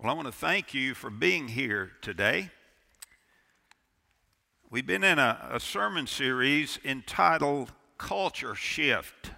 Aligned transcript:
Well, 0.00 0.12
I 0.12 0.14
want 0.14 0.28
to 0.28 0.32
thank 0.32 0.74
you 0.74 0.94
for 0.94 1.10
being 1.10 1.48
here 1.48 1.90
today. 2.02 2.50
We've 4.70 4.86
been 4.86 5.02
in 5.02 5.18
a, 5.18 5.48
a, 5.54 5.58
sermon 5.58 6.06
series 6.06 6.78
entitled 6.84 7.72
Culture 7.98 8.54
Shift. 8.54 9.32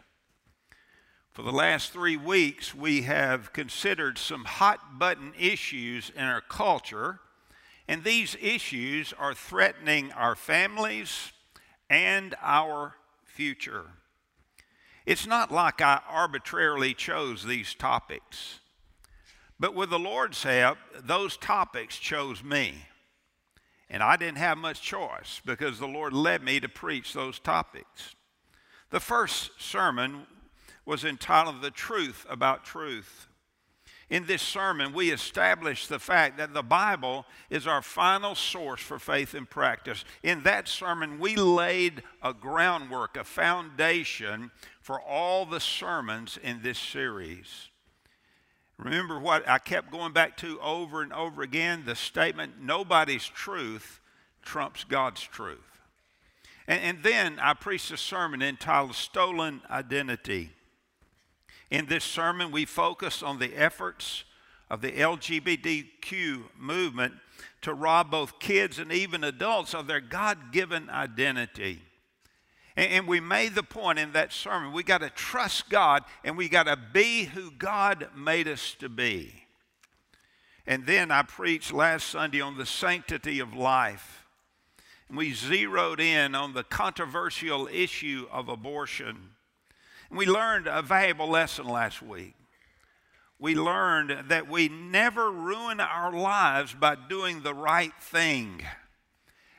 For 1.32 1.40
the 1.40 1.50
last 1.50 1.94
three 1.94 2.18
weeks, 2.18 2.74
we 2.74 3.02
have 3.02 3.54
considered 3.54 4.18
some 4.18 4.44
hot 4.44 4.98
button 4.98 5.32
issues 5.38 6.12
in 6.14 6.24
our 6.24 6.42
culture, 6.42 7.20
and 7.88 8.04
these 8.04 8.36
issues 8.38 9.14
are 9.14 9.32
threatening 9.32 10.12
our 10.12 10.36
families 10.36 11.32
and 11.88 12.34
our 12.42 12.96
future. 13.24 13.92
It's 15.06 15.26
not 15.26 15.50
like 15.50 15.80
I 15.80 16.02
arbitrarily 16.06 16.92
chose 16.92 17.46
these 17.46 17.72
topics. 17.72 18.59
But 19.60 19.74
with 19.74 19.90
the 19.90 19.98
Lord's 19.98 20.42
help, 20.42 20.78
those 21.04 21.36
topics 21.36 21.98
chose 21.98 22.42
me. 22.42 22.86
And 23.90 24.02
I 24.02 24.16
didn't 24.16 24.38
have 24.38 24.56
much 24.56 24.80
choice 24.80 25.42
because 25.44 25.78
the 25.78 25.86
Lord 25.86 26.14
led 26.14 26.42
me 26.42 26.60
to 26.60 26.68
preach 26.68 27.12
those 27.12 27.38
topics. 27.38 28.14
The 28.88 29.00
first 29.00 29.50
sermon 29.60 30.22
was 30.86 31.04
entitled 31.04 31.60
The 31.60 31.70
Truth 31.70 32.24
About 32.30 32.64
Truth. 32.64 33.26
In 34.08 34.26
this 34.26 34.42
sermon, 34.42 34.92
we 34.92 35.10
established 35.10 35.88
the 35.88 35.98
fact 35.98 36.38
that 36.38 36.54
the 36.54 36.62
Bible 36.62 37.26
is 37.50 37.66
our 37.66 37.82
final 37.82 38.34
source 38.34 38.80
for 38.80 38.98
faith 38.98 39.34
and 39.34 39.48
practice. 39.48 40.04
In 40.22 40.42
that 40.44 40.68
sermon, 40.68 41.20
we 41.20 41.36
laid 41.36 42.02
a 42.22 42.32
groundwork, 42.32 43.16
a 43.16 43.24
foundation 43.24 44.50
for 44.80 45.00
all 45.00 45.44
the 45.44 45.60
sermons 45.60 46.38
in 46.42 46.62
this 46.62 46.78
series. 46.78 47.69
Remember 48.82 49.18
what 49.18 49.46
I 49.46 49.58
kept 49.58 49.90
going 49.90 50.14
back 50.14 50.38
to 50.38 50.58
over 50.60 51.02
and 51.02 51.12
over 51.12 51.42
again 51.42 51.82
the 51.84 51.94
statement, 51.94 52.54
nobody's 52.62 53.26
truth 53.26 54.00
trumps 54.42 54.84
God's 54.84 55.20
truth. 55.20 55.58
And, 56.66 56.80
and 56.82 57.02
then 57.02 57.38
I 57.40 57.52
preached 57.52 57.90
a 57.90 57.98
sermon 57.98 58.40
entitled 58.40 58.94
Stolen 58.94 59.60
Identity. 59.68 60.52
In 61.70 61.86
this 61.86 62.04
sermon, 62.04 62.50
we 62.50 62.64
focus 62.64 63.22
on 63.22 63.38
the 63.38 63.54
efforts 63.54 64.24
of 64.70 64.80
the 64.80 64.92
LGBTQ 64.92 66.44
movement 66.58 67.14
to 67.60 67.74
rob 67.74 68.10
both 68.10 68.40
kids 68.40 68.78
and 68.78 68.90
even 68.90 69.24
adults 69.24 69.74
of 69.74 69.88
their 69.88 70.00
God 70.00 70.52
given 70.52 70.88
identity. 70.88 71.82
And, 72.80 73.06
we 73.06 73.20
made 73.20 73.54
the 73.54 73.62
point 73.62 73.98
in 73.98 74.12
that 74.12 74.32
sermon 74.32 74.72
we 74.72 74.82
got 74.82 75.02
to 75.02 75.10
trust 75.10 75.68
God 75.68 76.02
and 76.24 76.34
we 76.38 76.48
got 76.48 76.62
to 76.62 76.78
be 76.94 77.24
who 77.24 77.50
God 77.50 78.08
made 78.16 78.48
us 78.48 78.74
to 78.78 78.88
be. 78.88 79.44
And 80.66 80.86
then 80.86 81.10
I 81.10 81.22
preached 81.22 81.74
last 81.74 82.06
Sunday 82.06 82.40
on 82.40 82.56
the 82.56 82.64
sanctity 82.64 83.38
of 83.38 83.52
life. 83.52 84.24
And 85.10 85.18
we 85.18 85.34
zeroed 85.34 86.00
in 86.00 86.34
on 86.34 86.54
the 86.54 86.64
controversial 86.64 87.68
issue 87.70 88.26
of 88.32 88.48
abortion. 88.48 89.32
And 90.08 90.18
we 90.18 90.24
learned 90.24 90.66
a 90.66 90.80
valuable 90.80 91.28
lesson 91.28 91.68
last 91.68 92.00
week. 92.00 92.34
We 93.38 93.54
learned 93.56 94.30
that 94.30 94.48
we 94.48 94.70
never 94.70 95.30
ruin 95.30 95.80
our 95.80 96.12
lives 96.12 96.72
by 96.72 96.94
doing 96.94 97.42
the 97.42 97.54
right 97.54 97.92
thing. 98.00 98.62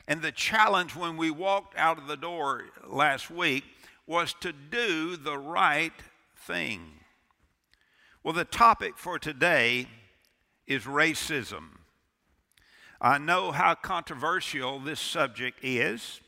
And 0.08 0.22
the 0.22 0.32
challenge 0.32 0.96
when 0.96 1.18
we 1.18 1.32
walked 1.32 1.78
out 1.78 1.98
of 1.98 2.08
the 2.08 2.18
door 2.18 2.64
last 2.88 3.30
week 3.30 3.64
was 4.08 4.34
to 4.42 4.52
do 4.52 5.16
the 5.16 5.38
right 5.38 5.94
thing. 6.36 6.82
Well, 8.24 8.34
the 8.34 8.46
topic 8.46 8.98
for 8.98 9.18
today 9.18 9.88
is 10.68 10.84
racism. 10.84 11.78
I 13.00 13.18
know 13.18 13.52
how 13.52 13.74
controversial 13.74 14.80
this 14.80 15.00
subject 15.00 15.60
is, 15.64 16.22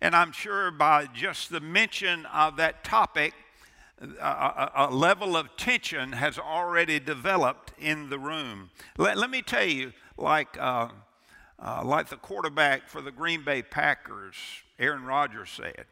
and 0.00 0.16
I'm 0.16 0.32
sure 0.32 0.70
by 0.70 1.06
just 1.06 1.50
the 1.50 1.60
mention 1.60 2.26
of 2.26 2.56
that 2.56 2.82
topic, 2.82 3.32
a, 4.00 4.70
a, 4.74 4.90
level 4.90 5.36
of 5.36 5.56
tension 5.56 6.12
has 6.12 6.36
already 6.36 6.98
developed 6.98 7.72
in 7.78 8.10
the 8.10 8.18
room. 8.18 8.70
Let, 8.98 9.16
let 9.16 9.30
me 9.30 9.40
tell 9.40 9.64
you, 9.64 9.92
like 10.16 10.58
uh, 10.58 10.88
uh, 11.58 11.82
like 11.84 12.08
the 12.08 12.16
quarterback 12.16 12.88
for 12.88 13.00
the 13.00 13.10
Green 13.10 13.42
Bay 13.42 13.62
Packers, 13.62 14.36
Aaron 14.78 15.04
Rodgers 15.04 15.50
said, 15.50 15.86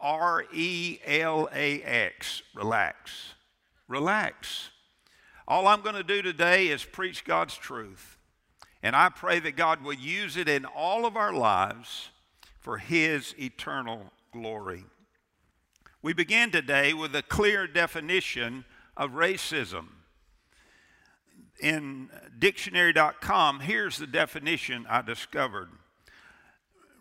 R 0.00 0.44
E 0.52 0.98
L 1.04 1.48
A 1.52 1.82
X, 1.82 2.42
relax. 2.54 3.34
Relax. 3.88 4.70
All 5.46 5.66
I'm 5.66 5.80
going 5.80 5.94
to 5.94 6.02
do 6.02 6.20
today 6.20 6.68
is 6.68 6.84
preach 6.84 7.24
God's 7.24 7.56
truth. 7.56 8.18
And 8.82 8.94
I 8.94 9.08
pray 9.08 9.40
that 9.40 9.56
God 9.56 9.82
will 9.82 9.94
use 9.94 10.36
it 10.36 10.48
in 10.48 10.64
all 10.66 11.06
of 11.06 11.16
our 11.16 11.32
lives 11.32 12.10
for 12.60 12.78
His 12.78 13.34
eternal 13.38 14.12
glory. 14.32 14.84
We 16.02 16.12
begin 16.12 16.50
today 16.50 16.92
with 16.92 17.16
a 17.16 17.22
clear 17.22 17.66
definition 17.66 18.64
of 18.96 19.12
racism 19.12 19.86
in 21.60 22.10
dictionary.com, 22.38 23.60
here's 23.60 23.98
the 23.98 24.06
definition 24.06 24.86
I 24.88 25.02
discovered. 25.02 25.68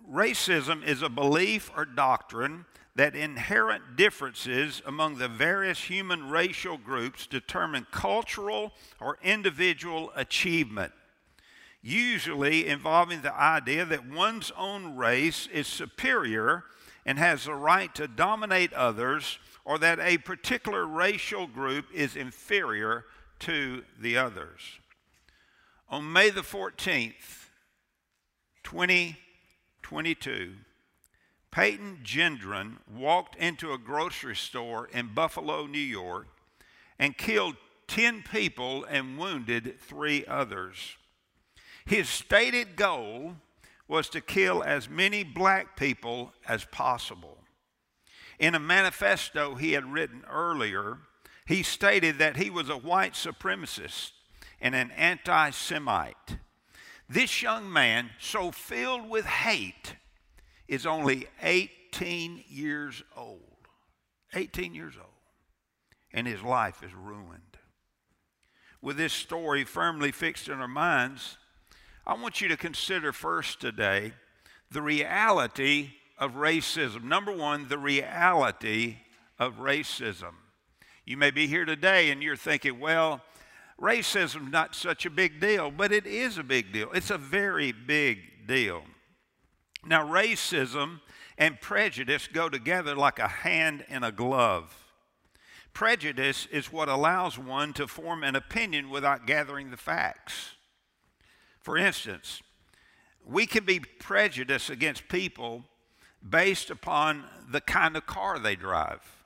Racism 0.10 0.86
is 0.86 1.02
a 1.02 1.10
belief 1.10 1.70
or 1.76 1.86
doctrine 1.86 2.66
that 2.96 3.16
inherent 3.16 3.96
differences 3.96 4.82
among 4.86 5.18
the 5.18 5.28
various 5.28 5.84
human 5.84 6.30
racial 6.30 6.78
groups 6.78 7.28
determine 7.28 7.86
cultural 7.92 8.74
or 9.00 9.20
individual 9.22 10.12
achievement, 10.16 10.92
usually 11.82 12.68
involving 12.68 13.22
the 13.22 13.34
idea 13.34 13.86
that 13.86 14.10
one's 14.10 14.52
own 14.58 14.96
race 14.96 15.48
is 15.54 15.68
superior 15.68 16.64
and 17.06 17.20
has 17.20 17.46
the 17.46 17.54
right 17.54 17.94
to 17.94 18.08
dominate 18.08 18.74
others, 18.74 19.38
or 19.64 19.78
that 19.78 20.00
a 20.00 20.18
particular 20.18 20.86
racial 20.88 21.46
group 21.46 21.86
is 21.94 22.16
inferior 22.16 23.06
to 23.40 23.84
the 24.00 24.18
others. 24.18 24.62
On 25.90 26.12
May 26.12 26.30
the 26.30 26.42
14th, 26.42 27.48
2022, 28.64 30.54
Peyton 31.52 32.00
Gendron 32.04 32.78
walked 32.94 33.36
into 33.38 33.72
a 33.72 33.78
grocery 33.78 34.36
store 34.36 34.88
in 34.88 35.14
Buffalo, 35.14 35.66
New 35.66 35.80
York, 35.80 36.28
and 37.00 37.18
killed 37.18 37.56
10 37.88 38.24
people 38.30 38.84
and 38.84 39.18
wounded 39.18 39.80
three 39.80 40.26
others. 40.26 40.98
His 41.86 42.10
stated 42.10 42.76
goal 42.76 43.36
was 43.88 44.10
to 44.10 44.20
kill 44.20 44.62
as 44.62 44.90
many 44.90 45.24
black 45.24 45.78
people 45.78 46.34
as 46.48 46.66
possible. 46.66 47.38
In 48.38 48.54
a 48.54 48.60
manifesto 48.60 49.56
he 49.56 49.72
had 49.72 49.92
written 49.92 50.24
earlier, 50.30 51.00
he 51.48 51.64
stated 51.64 52.20
that 52.20 52.36
he 52.36 52.50
was 52.50 52.70
a 52.70 52.78
white 52.78 53.14
supremacist 53.14 54.12
and 54.60 54.76
an 54.76 54.92
anti 54.92 55.52
Semite. 55.52 56.38
This 57.10 57.42
young 57.42 57.72
man, 57.72 58.10
so 58.20 58.52
filled 58.52 59.10
with 59.10 59.26
hate, 59.26 59.96
is 60.68 60.86
only 60.86 61.28
18 61.42 62.44
years 62.50 63.02
old. 63.16 63.40
18 64.34 64.76
years 64.76 64.96
old. 64.98 65.08
And 66.14 66.28
his 66.28 66.44
life 66.44 66.84
is 66.84 66.94
ruined. 66.94 67.42
With 68.82 68.98
this 68.98 69.14
story 69.14 69.64
firmly 69.64 70.12
fixed 70.12 70.50
in 70.50 70.60
our 70.60 70.68
minds, 70.68 71.38
I 72.06 72.16
want 72.16 72.42
you 72.42 72.50
to 72.50 72.58
consider 72.58 73.14
first 73.14 73.62
today 73.62 74.12
the 74.70 74.82
reality 74.82 75.92
of 76.18 76.34
racism. 76.34 77.04
Number 77.04 77.32
one, 77.32 77.70
the 77.70 77.78
reality 77.78 78.98
of 79.40 79.60
racism. 79.60 80.34
You 81.08 81.16
may 81.16 81.32
be 81.32 81.48
here 81.48 81.64
today 81.64 82.12
and 82.12 82.22
you're 82.22 82.36
thinking, 82.36 82.82
well, 82.82 83.22
racism's 83.80 84.52
not 84.52 84.76
such 84.76 85.06
a 85.06 85.10
big 85.10 85.40
deal, 85.40 85.72
but 85.72 85.94
it 85.94 86.06
is 86.06 86.38
a 86.38 86.44
big 86.44 86.74
deal. 86.74 86.92
It's 86.92 87.10
a 87.10 87.18
very 87.18 87.72
big 87.72 88.46
deal. 88.46 88.84
Now, 89.86 90.06
racism 90.06 91.00
and 91.38 91.62
prejudice 91.62 92.28
go 92.28 92.50
together 92.50 92.94
like 92.94 93.20
a 93.20 93.30
hand 93.30 93.86
in 93.88 94.04
a 94.04 94.12
glove. 94.12 94.76
Prejudice 95.72 96.46
is 96.52 96.74
what 96.74 96.90
allows 96.90 97.40
one 97.40 97.72
to 97.76 97.88
form 97.88 98.22
an 98.22 98.36
opinion 98.36 98.90
without 98.90 99.26
gathering 99.26 99.72
the 99.72 99.78
facts. 99.78 100.56
For 101.62 101.78
instance, 101.78 102.42
we 103.26 103.46
can 103.46 103.64
be 103.64 103.80
prejudiced 103.80 104.70
against 104.70 105.08
people 105.08 105.64
based 106.28 106.70
upon 106.70 107.24
the 107.50 107.62
kind 107.62 107.96
of 107.96 108.06
car 108.06 108.40
they 108.40 108.58
drive 108.58 109.17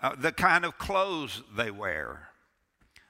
uh, 0.00 0.14
the 0.16 0.32
kind 0.32 0.64
of 0.64 0.78
clothes 0.78 1.42
they 1.56 1.70
wear, 1.70 2.28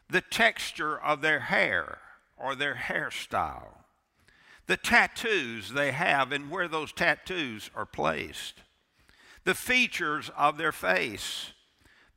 the 0.08 0.20
texture 0.20 0.99
of 0.99 1.20
their 1.20 1.40
hair 1.40 1.99
or 2.37 2.55
their 2.55 2.75
hairstyle, 2.75 3.75
the 4.67 4.76
tattoos 4.76 5.70
they 5.73 5.93
have 5.93 6.32
and 6.32 6.50
where 6.50 6.69
those 6.69 6.93
tattoos 6.93 7.70
are 7.75 7.87
placed, 7.87 8.55
the 9.44 9.55
features 9.55 10.31
of 10.37 10.56
their 10.56 10.73
face, 10.73 11.52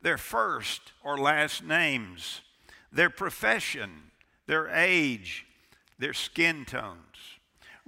their 0.00 0.18
first 0.18 0.92
or 1.04 1.16
last 1.16 1.64
names, 1.64 2.40
their 2.90 3.10
profession, 3.10 3.90
their 4.46 4.68
age, 4.68 5.46
their 5.98 6.12
skin 6.12 6.64
tones. 6.64 7.38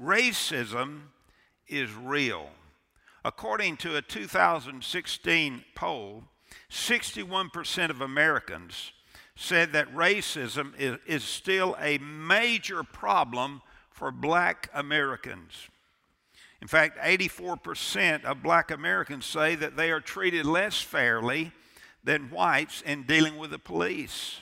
Racism 0.00 1.02
is 1.68 1.92
real. 1.92 2.50
According 3.24 3.78
to 3.78 3.96
a 3.96 4.02
2016 4.02 5.64
poll, 5.74 6.24
61% 6.70 7.90
of 7.90 8.00
Americans 8.00 8.92
said 9.36 9.72
that 9.72 9.92
racism 9.94 10.78
is, 10.78 10.98
is 11.06 11.24
still 11.24 11.76
a 11.80 11.98
major 11.98 12.82
problem 12.82 13.62
for 13.90 14.10
black 14.10 14.68
Americans. 14.74 15.68
In 16.60 16.68
fact, 16.68 16.98
84% 16.98 18.24
of 18.24 18.42
black 18.42 18.70
Americans 18.70 19.26
say 19.26 19.54
that 19.54 19.76
they 19.76 19.90
are 19.90 20.00
treated 20.00 20.46
less 20.46 20.80
fairly 20.80 21.52
than 22.02 22.30
whites 22.30 22.82
in 22.82 23.02
dealing 23.04 23.36
with 23.36 23.50
the 23.50 23.58
police. 23.58 24.40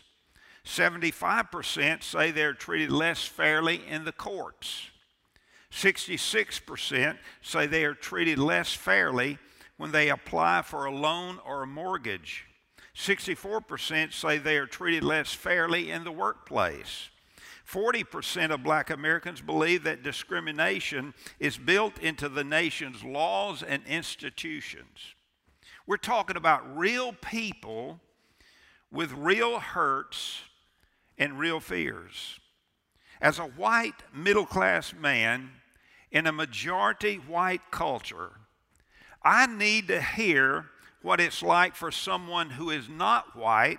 75% 0.64 2.02
say 2.02 2.30
they're 2.30 2.54
treated 2.54 2.92
less 2.92 3.24
fairly 3.24 3.82
in 3.88 4.04
the 4.04 4.12
courts. 4.12 4.90
66% 5.72 7.16
say 7.40 7.66
they 7.66 7.84
are 7.84 7.94
treated 7.94 8.38
less 8.38 8.72
fairly 8.72 9.38
when 9.82 9.90
they 9.90 10.10
apply 10.10 10.62
for 10.62 10.84
a 10.84 10.94
loan 10.94 11.40
or 11.44 11.64
a 11.64 11.66
mortgage. 11.66 12.46
64% 12.94 14.12
say 14.12 14.38
they 14.38 14.56
are 14.56 14.64
treated 14.64 15.02
less 15.02 15.32
fairly 15.32 15.90
in 15.90 16.04
the 16.04 16.12
workplace. 16.12 17.08
40% 17.68 18.52
of 18.52 18.62
black 18.62 18.90
Americans 18.90 19.40
believe 19.40 19.82
that 19.82 20.04
discrimination 20.04 21.14
is 21.40 21.58
built 21.58 21.98
into 21.98 22.28
the 22.28 22.44
nation's 22.44 23.02
laws 23.02 23.64
and 23.64 23.82
institutions. 23.84 25.16
We're 25.84 25.96
talking 25.96 26.36
about 26.36 26.78
real 26.78 27.12
people 27.14 27.98
with 28.92 29.10
real 29.10 29.58
hurts 29.58 30.42
and 31.18 31.40
real 31.40 31.58
fears. 31.58 32.38
As 33.20 33.40
a 33.40 33.46
white 33.46 34.04
middle 34.14 34.46
class 34.46 34.94
man 34.94 35.50
in 36.12 36.28
a 36.28 36.32
majority 36.32 37.16
white 37.16 37.72
culture, 37.72 38.34
I 39.24 39.46
need 39.46 39.88
to 39.88 40.00
hear 40.00 40.66
what 41.02 41.20
it's 41.20 41.42
like 41.42 41.74
for 41.74 41.90
someone 41.90 42.50
who 42.50 42.70
is 42.70 42.88
not 42.88 43.36
white, 43.36 43.78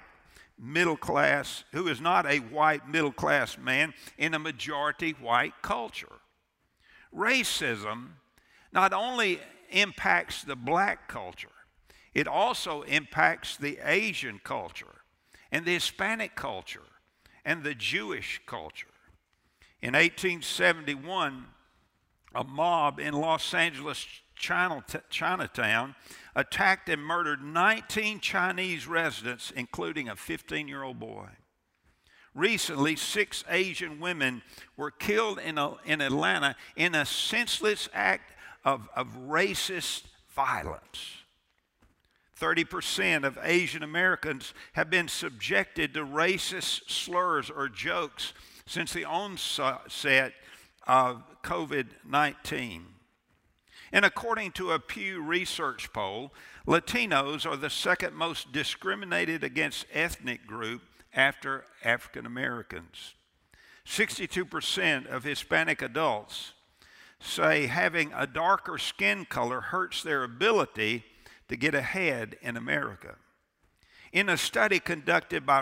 middle 0.60 0.98
class, 0.98 1.64
who 1.72 1.88
is 1.88 2.00
not 2.00 2.26
a 2.26 2.38
white 2.40 2.88
middle 2.88 3.12
class 3.12 3.58
man 3.58 3.94
in 4.18 4.34
a 4.34 4.40
majority 4.40 5.12
white 5.12 5.54
culture. 5.62 6.20
Racism 7.16 8.10
not 8.72 8.94
only 8.94 9.40
impacts 9.70 10.44
the 10.44 10.56
black 10.56 11.08
culture, 11.08 11.50
it 12.14 12.28
also 12.28 12.84
impacts 12.84 13.58
the 13.58 13.80
Asian 13.84 14.40
culture 14.44 15.02
and 15.52 15.66
the 15.66 15.74
Hispanic 15.74 16.36
culture 16.36 16.82
and 17.46 17.64
the 17.64 17.76
Jewish 17.76 18.42
culture. 18.46 18.88
In 19.82 19.94
1871, 19.94 21.46
a 22.36 22.44
mob 22.44 23.00
in 23.00 23.14
Los 23.14 23.54
Angeles, 23.54 24.06
Chinatown, 25.10 25.96
attacked 26.36 26.90
and 26.90 27.02
murdered 27.02 27.42
19 27.44 28.20
Chinese 28.20 28.88
residents, 28.88 29.52
including 29.56 30.10
a 30.10 30.16
15 30.16 30.68
year 30.68 30.84
old 30.84 31.00
boy. 31.00 31.30
Recently, 32.36 32.96
six 32.96 33.44
Asian 33.48 34.00
women 34.00 34.42
were 34.76 34.92
killed 34.92 35.40
in, 35.40 35.58
a, 35.58 35.76
in 35.86 36.02
Atlanta 36.02 36.56
in 36.76 36.96
a 36.96 37.06
senseless 37.06 37.88
act 37.94 38.34
of, 38.66 38.90
of 38.96 39.08
racist 39.28 40.04
violence. 40.36 41.24
30% 42.42 43.24
of 43.24 43.38
Asian 43.44 43.84
Americans 43.84 44.54
have 44.74 44.90
been 44.90 45.08
subjected 45.08 45.94
to 45.94 46.04
racist 46.04 46.90
slurs 46.90 47.50
or 47.50 47.70
jokes 47.70 48.34
since 48.66 48.92
the 48.92 49.06
onset 49.06 50.34
of 50.88 51.24
COVID 51.44 51.88
19. 52.06 52.93
And 53.94 54.04
according 54.06 54.54
to 54.54 54.72
a 54.72 54.80
Pew 54.80 55.22
Research 55.22 55.94
poll, 55.94 56.34
Latinos 56.68 57.46
are 57.46 57.56
the 57.56 57.70
second 57.70 58.16
most 58.16 58.52
discriminated 58.52 59.44
against 59.44 59.86
ethnic 59.94 60.48
group 60.48 60.82
after 61.14 61.66
African 61.84 62.26
Americans. 62.26 63.14
62% 63.86 65.06
of 65.06 65.24
Hispanic 65.24 65.84
adults 65.84 66.54
say 67.20 67.68
having 67.68 68.12
a 68.16 68.26
darker 68.26 68.80
skin 68.80 69.26
color 69.26 69.62
hurts 69.62 70.02
their 70.02 70.24
ability 70.24 71.06
to 71.48 71.56
get 71.56 71.76
ahead 71.76 72.36
in 72.42 72.58
America. 72.58 73.18
In 74.12 74.28
a 74.28 74.38
study 74.38 74.80
conducted 74.80 75.46
by 75.46 75.62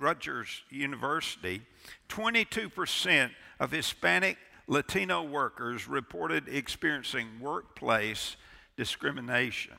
Rutgers 0.00 0.62
University, 0.68 1.62
22% 2.08 3.30
of 3.60 3.70
Hispanic 3.70 4.36
Latino 4.70 5.22
workers 5.22 5.88
reported 5.88 6.46
experiencing 6.46 7.40
workplace 7.40 8.36
discrimination. 8.76 9.78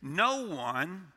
No 0.00 0.46
one 0.46 1.08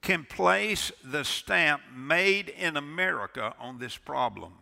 can 0.00 0.24
place 0.24 0.92
the 1.02 1.24
stamp 1.24 1.82
made 1.94 2.48
in 2.48 2.76
America 2.76 3.52
on 3.58 3.78
this 3.78 3.96
problem. 3.96 4.52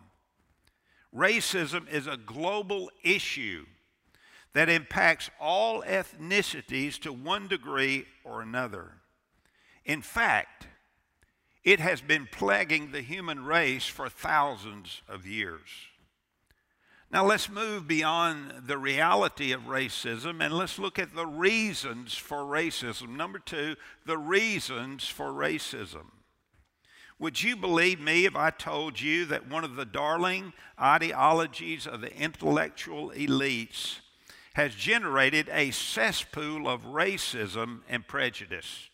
Racism 1.14 1.86
is 1.92 2.06
a 2.06 2.16
global 2.16 2.90
issue 3.04 3.66
that 4.54 4.70
impacts 4.70 5.28
all 5.38 5.82
ethnicities 5.82 6.98
to 7.00 7.12
one 7.12 7.48
degree 7.48 8.06
or 8.24 8.40
another. 8.40 8.92
In 9.84 10.00
fact, 10.00 10.68
it 11.62 11.80
has 11.80 12.00
been 12.00 12.28
plaguing 12.32 12.92
the 12.92 13.02
human 13.02 13.44
race 13.44 13.86
for 13.86 14.08
thousands 14.08 15.02
of 15.06 15.26
years. 15.26 15.68
Now, 17.14 17.24
let's 17.24 17.48
move 17.48 17.86
beyond 17.86 18.66
the 18.66 18.76
reality 18.76 19.52
of 19.52 19.68
racism 19.68 20.44
and 20.44 20.52
let's 20.52 20.80
look 20.80 20.98
at 20.98 21.14
the 21.14 21.28
reasons 21.28 22.16
for 22.16 22.38
racism. 22.38 23.10
Number 23.10 23.38
two, 23.38 23.76
the 24.04 24.18
reasons 24.18 25.06
for 25.06 25.26
racism. 25.26 26.06
Would 27.20 27.40
you 27.40 27.54
believe 27.54 28.00
me 28.00 28.24
if 28.24 28.34
I 28.34 28.50
told 28.50 29.00
you 29.00 29.26
that 29.26 29.48
one 29.48 29.62
of 29.62 29.76
the 29.76 29.84
darling 29.84 30.54
ideologies 30.76 31.86
of 31.86 32.00
the 32.00 32.12
intellectual 32.16 33.10
elites 33.10 34.00
has 34.54 34.74
generated 34.74 35.48
a 35.52 35.70
cesspool 35.70 36.66
of 36.66 36.82
racism 36.82 37.82
and 37.88 38.08
prejudice. 38.08 38.88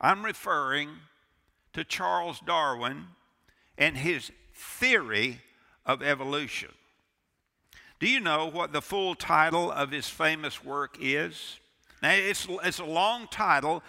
I'm 0.00 0.24
referring 0.24 0.88
to 1.72 1.84
Charles 1.84 2.40
Darwin 2.40 3.04
and 3.78 3.96
his 3.96 4.32
theory 4.52 5.42
of 5.86 6.02
evolution. 6.02 6.70
Do 8.00 8.08
you 8.08 8.20
know 8.20 8.46
what 8.46 8.72
the 8.72 8.82
full 8.82 9.14
title 9.14 9.70
of 9.72 9.90
his 9.90 10.08
famous 10.08 10.64
work 10.64 10.96
is? 11.00 11.58
Now, 12.02 12.12
it's, 12.12 12.46
it's 12.64 12.78
a 12.78 12.84
long 12.84 13.26
title, 13.28 13.82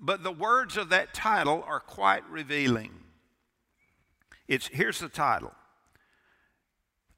but 0.00 0.22
the 0.22 0.32
words 0.32 0.76
of 0.76 0.88
that 0.90 1.12
title 1.12 1.62
are 1.66 1.80
quite 1.80 2.28
revealing. 2.30 2.92
It's, 4.48 4.68
here's 4.68 4.98
the 4.98 5.08
title 5.08 5.52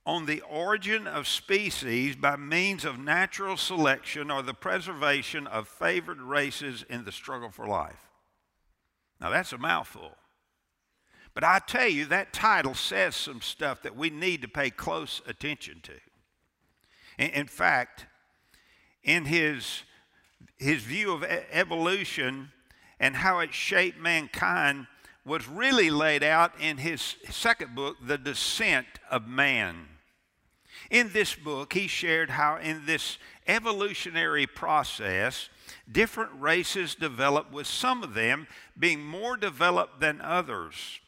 on 0.04 0.26
the 0.26 0.40
origin 0.40 1.06
of 1.06 1.28
species 1.28 2.16
by 2.16 2.34
means 2.34 2.84
of 2.84 2.99
natural 2.99 3.56
selection 3.56 4.32
or 4.32 4.42
the 4.42 4.52
preservation 4.52 5.46
of 5.46 5.68
favored 5.68 6.20
races 6.20 6.84
in 6.90 7.04
the 7.04 7.12
struggle 7.12 7.50
for 7.50 7.68
life. 7.68 8.11
Now, 9.20 9.30
that's 9.30 9.52
a 9.52 9.58
mouthful. 9.58 10.16
But 11.34 11.44
I 11.44 11.61
tell 11.64 11.87
you, 11.87 12.04
that 12.06 12.32
title 12.32 12.75
says 12.75 13.14
some 13.14 13.40
stuff 13.40 13.82
that 13.82 13.96
we 13.96 14.11
need 14.11 14.42
to 14.42 14.49
pay 14.49 14.70
close 14.70 15.22
attention 15.26 15.80
to. 15.84 15.92
In, 17.19 17.47
fact, 17.47 18.07
in 19.02 19.25
his, 19.25 19.83
his 20.59 20.83
view 20.83 21.12
of 21.12 21.25
evolution 21.25 22.52
and 22.99 23.16
how 23.16 23.40
it 23.40 23.52
shaped 23.52 23.99
mankind, 23.99 24.87
was 25.25 25.47
really 25.47 25.90
laid 25.90 26.23
out 26.23 26.52
in 26.61 26.78
his 26.78 27.16
second 27.31 27.75
book, 27.75 27.97
The 28.04 28.19
Descent 28.19 28.87
of 29.11 29.26
Man. 29.26 29.87
In 30.90 31.11
this 31.12 31.35
book, 31.35 31.73
he 31.75 31.87
shared 31.87 32.31
how, 32.31 32.57
in 32.57 32.87
this 32.87 33.19
evolutionary 33.47 34.47
process, 34.47 35.49
different 35.90 36.31
races 36.38 36.95
developed, 36.95 37.52
with 37.52 37.66
some 37.66 38.02
of 38.02 38.14
them 38.14 38.49
being 38.78 39.04
more 39.04 39.37
developed 39.37 40.00
than 40.00 40.21
others. 40.21 41.00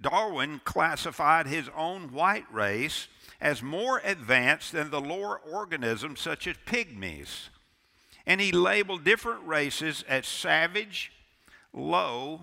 Darwin 0.00 0.60
classified 0.64 1.46
his 1.46 1.70
own 1.74 2.12
white 2.12 2.52
race 2.52 3.08
as 3.40 3.62
more 3.62 4.00
advanced 4.04 4.72
than 4.72 4.90
the 4.90 5.00
lower 5.00 5.38
organisms, 5.38 6.20
such 6.20 6.46
as 6.46 6.56
pygmies. 6.66 7.48
And 8.26 8.40
he 8.40 8.52
labeled 8.52 9.04
different 9.04 9.46
races 9.46 10.04
as 10.08 10.26
savage, 10.26 11.12
low, 11.72 12.42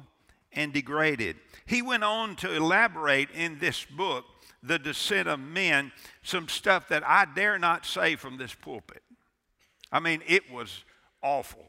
and 0.52 0.72
degraded. 0.72 1.38
He 1.66 1.82
went 1.82 2.04
on 2.04 2.36
to 2.38 2.54
elaborate 2.54 3.30
in 3.32 3.60
this 3.60 3.86
book 3.86 4.26
the 4.62 4.80
descent 4.80 5.28
of 5.28 5.40
men, 5.40 5.92
some 6.22 6.48
stuff 6.48 6.88
that 6.88 7.06
I 7.06 7.26
dare 7.26 7.60
not 7.60 7.86
say 7.86 8.16
from 8.16 8.38
this 8.38 8.54
pulpit. 8.54 9.04
I 9.92 10.00
mean, 10.00 10.22
it 10.26 10.50
was 10.50 10.84
awful. 11.22 11.66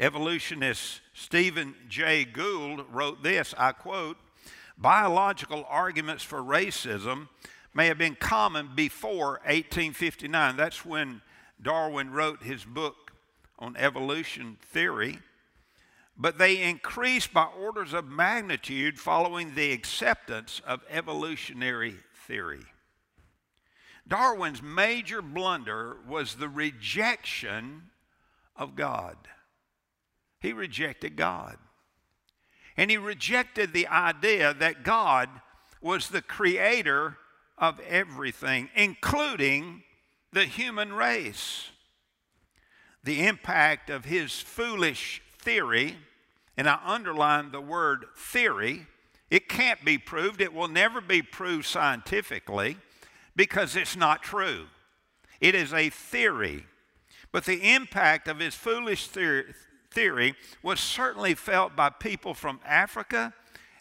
Evolutionist 0.00 1.02
Stephen 1.12 1.74
Jay 1.88 2.24
Gould 2.24 2.84
wrote 2.90 3.22
this 3.22 3.54
I 3.56 3.72
quote, 3.72 4.16
Biological 4.76 5.64
arguments 5.68 6.24
for 6.24 6.40
racism 6.40 7.28
may 7.74 7.88
have 7.88 7.98
been 7.98 8.14
common 8.14 8.70
before 8.74 9.40
1859. 9.44 10.56
That's 10.56 10.84
when 10.84 11.20
Darwin 11.60 12.10
wrote 12.10 12.42
his 12.42 12.64
book 12.64 13.12
on 13.58 13.76
evolution 13.76 14.56
theory. 14.62 15.18
But 16.16 16.38
they 16.38 16.62
increased 16.62 17.32
by 17.32 17.44
orders 17.44 17.92
of 17.92 18.06
magnitude 18.06 19.00
following 19.00 19.54
the 19.54 19.72
acceptance 19.72 20.62
of 20.64 20.80
evolutionary 20.88 21.96
theory. 22.26 22.64
Darwin's 24.06 24.62
major 24.62 25.22
blunder 25.22 25.96
was 26.06 26.36
the 26.36 26.48
rejection 26.48 27.90
of 28.54 28.76
God. 28.76 29.16
He 30.40 30.52
rejected 30.52 31.16
God. 31.16 31.56
And 32.76 32.90
he 32.90 32.96
rejected 32.96 33.72
the 33.72 33.88
idea 33.88 34.52
that 34.54 34.84
God 34.84 35.28
was 35.80 36.08
the 36.08 36.22
creator 36.22 37.16
of 37.58 37.80
everything, 37.80 38.68
including 38.74 39.82
the 40.32 40.44
human 40.44 40.92
race. 40.92 41.70
The 43.02 43.26
impact 43.26 43.90
of 43.90 44.04
his 44.04 44.40
foolish 44.40 45.22
theory, 45.38 45.96
and 46.56 46.68
I 46.68 46.78
underline 46.84 47.52
the 47.52 47.60
word 47.60 48.06
theory, 48.16 48.86
it 49.30 49.48
can't 49.48 49.84
be 49.84 49.98
proved, 49.98 50.40
it 50.40 50.54
will 50.54 50.68
never 50.68 51.00
be 51.00 51.22
proved 51.22 51.66
scientifically 51.66 52.76
because 53.36 53.76
it's 53.76 53.96
not 53.96 54.22
true. 54.22 54.66
It 55.40 55.54
is 55.54 55.72
a 55.72 55.90
theory. 55.90 56.66
But 57.32 57.44
the 57.44 57.74
impact 57.74 58.28
of 58.28 58.38
his 58.38 58.54
foolish 58.54 59.08
theory, 59.08 59.54
theory 59.90 60.34
was 60.62 60.80
certainly 60.80 61.34
felt 61.34 61.74
by 61.74 61.90
people 61.90 62.34
from 62.34 62.60
Africa 62.64 63.34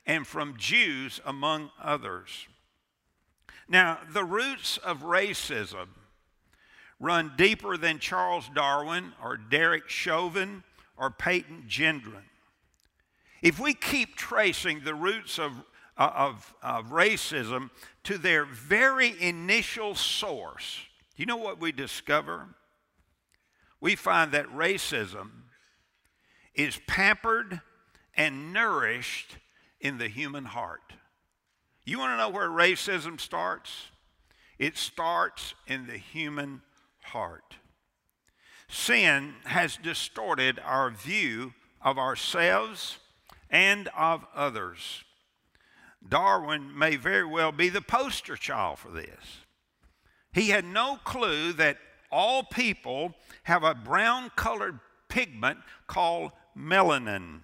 and 0.06 0.26
from 0.28 0.58
Jews, 0.58 1.22
among 1.26 1.72
others. 1.82 2.48
Now, 3.68 4.00
the 4.12 4.24
roots 4.24 4.78
of 4.78 5.04
racism 5.04 5.88
run 7.00 7.34
deeper 7.38 7.78
than 7.78 8.00
Charles 8.00 8.50
Darwin 8.54 9.14
or 9.22 9.38
Derek 9.38 9.90
Chauvin 9.90 10.64
or 10.98 11.10
Peyton 11.10 11.66
Gendron. 11.68 12.24
If 13.42 13.60
we 13.60 13.74
keep 13.74 14.16
tracing 14.16 14.82
the 14.84 14.96
roots 14.96 15.38
of, 15.38 15.52
uh, 15.98 16.12
of, 16.16 16.56
of 16.64 16.88
racism 16.88 17.70
to 18.04 18.18
their 18.18 18.46
very 18.46 19.22
initial 19.22 19.96
source, 19.96 20.80
do 21.16 21.22
you 21.22 21.26
know 21.26 21.38
what 21.38 21.60
we 21.60 21.72
discover? 21.72 22.48
We 23.82 23.96
find 23.96 24.32
that 24.32 24.48
racism 24.48 25.30
is 26.56 26.80
pampered 26.88 27.60
and 28.16 28.54
nourished 28.54 29.38
in 29.82 29.98
the 29.98 30.08
human 30.08 30.46
heart. 30.46 30.94
You 31.86 32.00
want 32.00 32.14
to 32.14 32.18
know 32.18 32.30
where 32.30 32.50
racism 32.50 33.20
starts? 33.20 33.88
It 34.58 34.78
starts 34.78 35.54
in 35.68 35.88
the 35.88 35.98
human 35.98 36.62
heart. 37.02 37.58
Sin 38.70 39.36
has 39.44 39.78
distorted 39.78 40.60
our 40.64 40.90
view 40.90 41.54
of 41.82 41.98
ourselves 41.98 42.98
and 43.50 43.90
of 43.98 44.26
others. 44.34 45.04
Darwin 46.08 46.78
may 46.78 46.96
very 46.96 47.26
well 47.26 47.52
be 47.52 47.70
the 47.70 47.82
poster 47.82 48.36
child 48.36 48.80
for 48.80 48.90
this. 48.90 49.42
He 50.34 50.50
had 50.50 50.66
no 50.66 50.98
clue 51.04 51.54
that 51.54 51.78
all 52.12 52.44
people 52.44 53.14
have 53.44 53.64
a 53.64 53.76
brown 53.76 54.32
colored 54.36 54.80
pigment 55.10 55.60
called 55.88 56.32
melanin. 56.58 57.42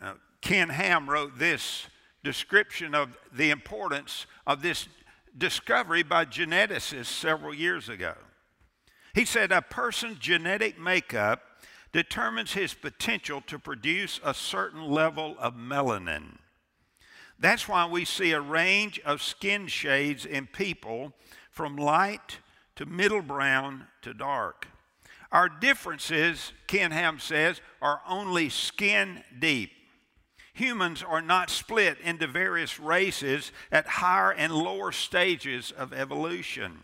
Uh, 0.00 0.14
Ken 0.40 0.68
Ham 0.68 1.08
wrote 1.08 1.38
this 1.38 1.86
description 2.24 2.94
of 2.94 3.16
the 3.32 3.50
importance 3.50 4.26
of 4.46 4.62
this 4.62 4.88
discovery 5.36 6.02
by 6.02 6.24
geneticists 6.24 7.06
several 7.06 7.54
years 7.54 7.88
ago. 7.88 8.14
He 9.14 9.24
said 9.24 9.52
a 9.52 9.62
person's 9.62 10.18
genetic 10.18 10.78
makeup 10.78 11.42
determines 11.92 12.54
his 12.54 12.74
potential 12.74 13.40
to 13.46 13.58
produce 13.58 14.18
a 14.24 14.34
certain 14.34 14.90
level 14.90 15.36
of 15.38 15.54
melanin. 15.54 16.38
That's 17.38 17.68
why 17.68 17.86
we 17.86 18.04
see 18.04 18.32
a 18.32 18.40
range 18.40 19.00
of 19.04 19.22
skin 19.22 19.68
shades 19.68 20.26
in 20.26 20.46
people 20.46 21.12
from 21.50 21.76
light 21.76 22.38
to 22.76 22.86
middle 22.86 23.22
brown 23.22 23.86
to 24.02 24.14
dark. 24.14 24.66
Our 25.30 25.48
differences, 25.48 26.52
Ken 26.66 26.90
Ham 26.90 27.18
says, 27.18 27.60
are 27.82 28.00
only 28.08 28.48
skin 28.48 29.22
deep. 29.38 29.70
Humans 30.54 31.02
are 31.02 31.22
not 31.22 31.50
split 31.50 31.98
into 32.00 32.26
various 32.26 32.78
races 32.78 33.52
at 33.72 33.86
higher 33.86 34.32
and 34.32 34.52
lower 34.52 34.92
stages 34.92 35.72
of 35.72 35.92
evolution. 35.92 36.78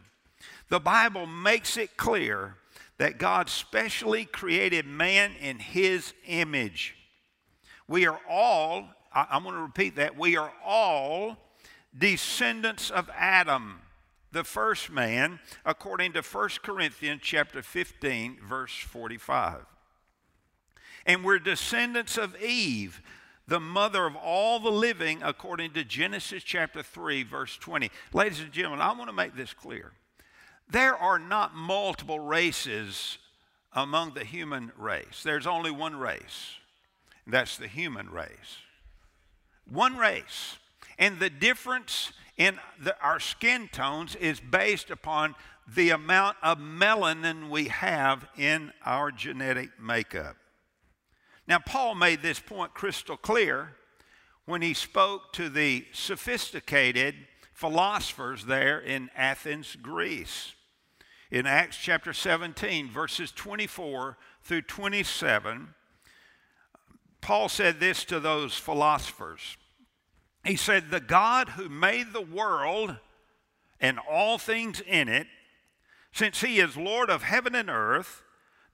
The 0.69 0.81
Bible 0.81 1.27
makes 1.27 1.77
it 1.77 1.97
clear 1.97 2.57
that 2.99 3.19
God 3.19 3.49
specially 3.49 4.25
created 4.25 4.87
man 4.87 5.33
in 5.41 5.59
his 5.59 6.13
image. 6.27 6.97
We 7.89 8.07
are 8.07 8.21
all, 8.29 8.89
I, 9.13 9.27
am 9.31 9.45
going 9.45 9.55
to 9.55 9.63
repeat 9.63 9.97
that, 9.97 10.19
we 10.19 10.37
are 10.37 10.53
all 10.65 11.39
descendants 11.97 12.91
of 12.91 13.09
Adam 13.17 13.81
the 14.33 14.45
first 14.45 14.91
man 14.91 15.41
according 15.65 16.13
to 16.13 16.23
1 16.23 16.49
Corinthians 16.63 17.21
chapter 17.23 17.63
15 17.63 18.39
verse 18.47 18.77
45. 18.79 19.65
And 21.07 21.25
we're 21.25 21.39
descendants 21.39 22.17
of 22.17 22.41
Eve, 22.41 23.01
the 23.51 23.61
mother 23.61 24.07
of 24.07 24.15
all 24.15 24.61
the 24.61 24.71
living 24.71 25.21
according 25.25 25.73
to 25.73 25.83
Genesis 25.83 26.45
chapter 26.45 26.85
3 26.85 27.25
verse 27.25 27.57
20. 27.57 27.91
Ladies 28.15 28.39
and 28.39 28.53
gentlemen, 28.53 28.81
I 28.81 28.93
want 28.93 29.11
to 29.11 29.13
make 29.13 29.35
this 29.35 29.53
clear. 29.53 29.91
There 30.71 30.95
are 30.95 31.19
not 31.19 31.57
multiple 31.57 32.21
races 32.21 33.19
among 33.73 34.15
the 34.15 34.23
human 34.23 34.71
race. 34.79 35.25
There's 35.25 35.49
only 35.49 35.73
one 35.73 35.97
race. 35.97 36.59
And 37.25 37.35
that's 37.35 37.57
the 37.57 37.67
human 37.67 38.09
race. 38.09 38.59
One 39.69 39.97
race. 39.97 40.57
And 40.97 41.19
the 41.19 41.31
difference 41.31 42.13
in 42.37 42.57
the, 42.81 42.95
our 43.03 43.19
skin 43.19 43.69
tones 43.73 44.15
is 44.15 44.39
based 44.39 44.91
upon 44.91 45.35
the 45.67 45.91
amount 45.91 46.37
of 46.41 46.59
melanin 46.59 47.51
we 47.51 47.65
have 47.65 48.29
in 48.37 48.73
our 48.87 49.11
genetic 49.11 49.71
makeup. 49.81 50.37
Now, 51.51 51.59
Paul 51.59 51.97
made 51.97 52.23
this 52.23 52.39
point 52.39 52.75
crystal 52.75 53.17
clear 53.17 53.75
when 54.45 54.63
he 54.63 54.73
spoke 54.73 55.33
to 55.33 55.49
the 55.49 55.85
sophisticated 55.93 57.17
philosophers 57.53 58.45
there 58.45 58.79
in 58.79 59.11
Athens, 59.17 59.75
Greece. 59.75 60.53
In 61.29 61.49
Acts 61.49 61.77
chapter 61.77 62.13
17, 62.13 62.89
verses 62.89 63.33
24 63.33 64.17
through 64.45 64.63
27, 64.63 65.75
Paul 67.21 67.49
said 67.49 67.81
this 67.81 68.05
to 68.05 68.21
those 68.21 68.55
philosophers 68.55 69.57
he 70.45 70.55
said, 70.55 70.93
The 70.93 71.01
God 71.01 71.51
who 71.51 71.69
made 71.69 72.13
the 72.13 72.21
world 72.23 72.97
and 73.81 73.99
all 74.09 74.39
things 74.39 74.81
in 74.81 75.09
it, 75.09 75.27
since 76.13 76.43
he 76.43 76.61
is 76.61 76.77
Lord 76.77 77.11
of 77.11 77.25
heaven 77.25 77.57
and 77.57 77.69
earth, 77.69 78.23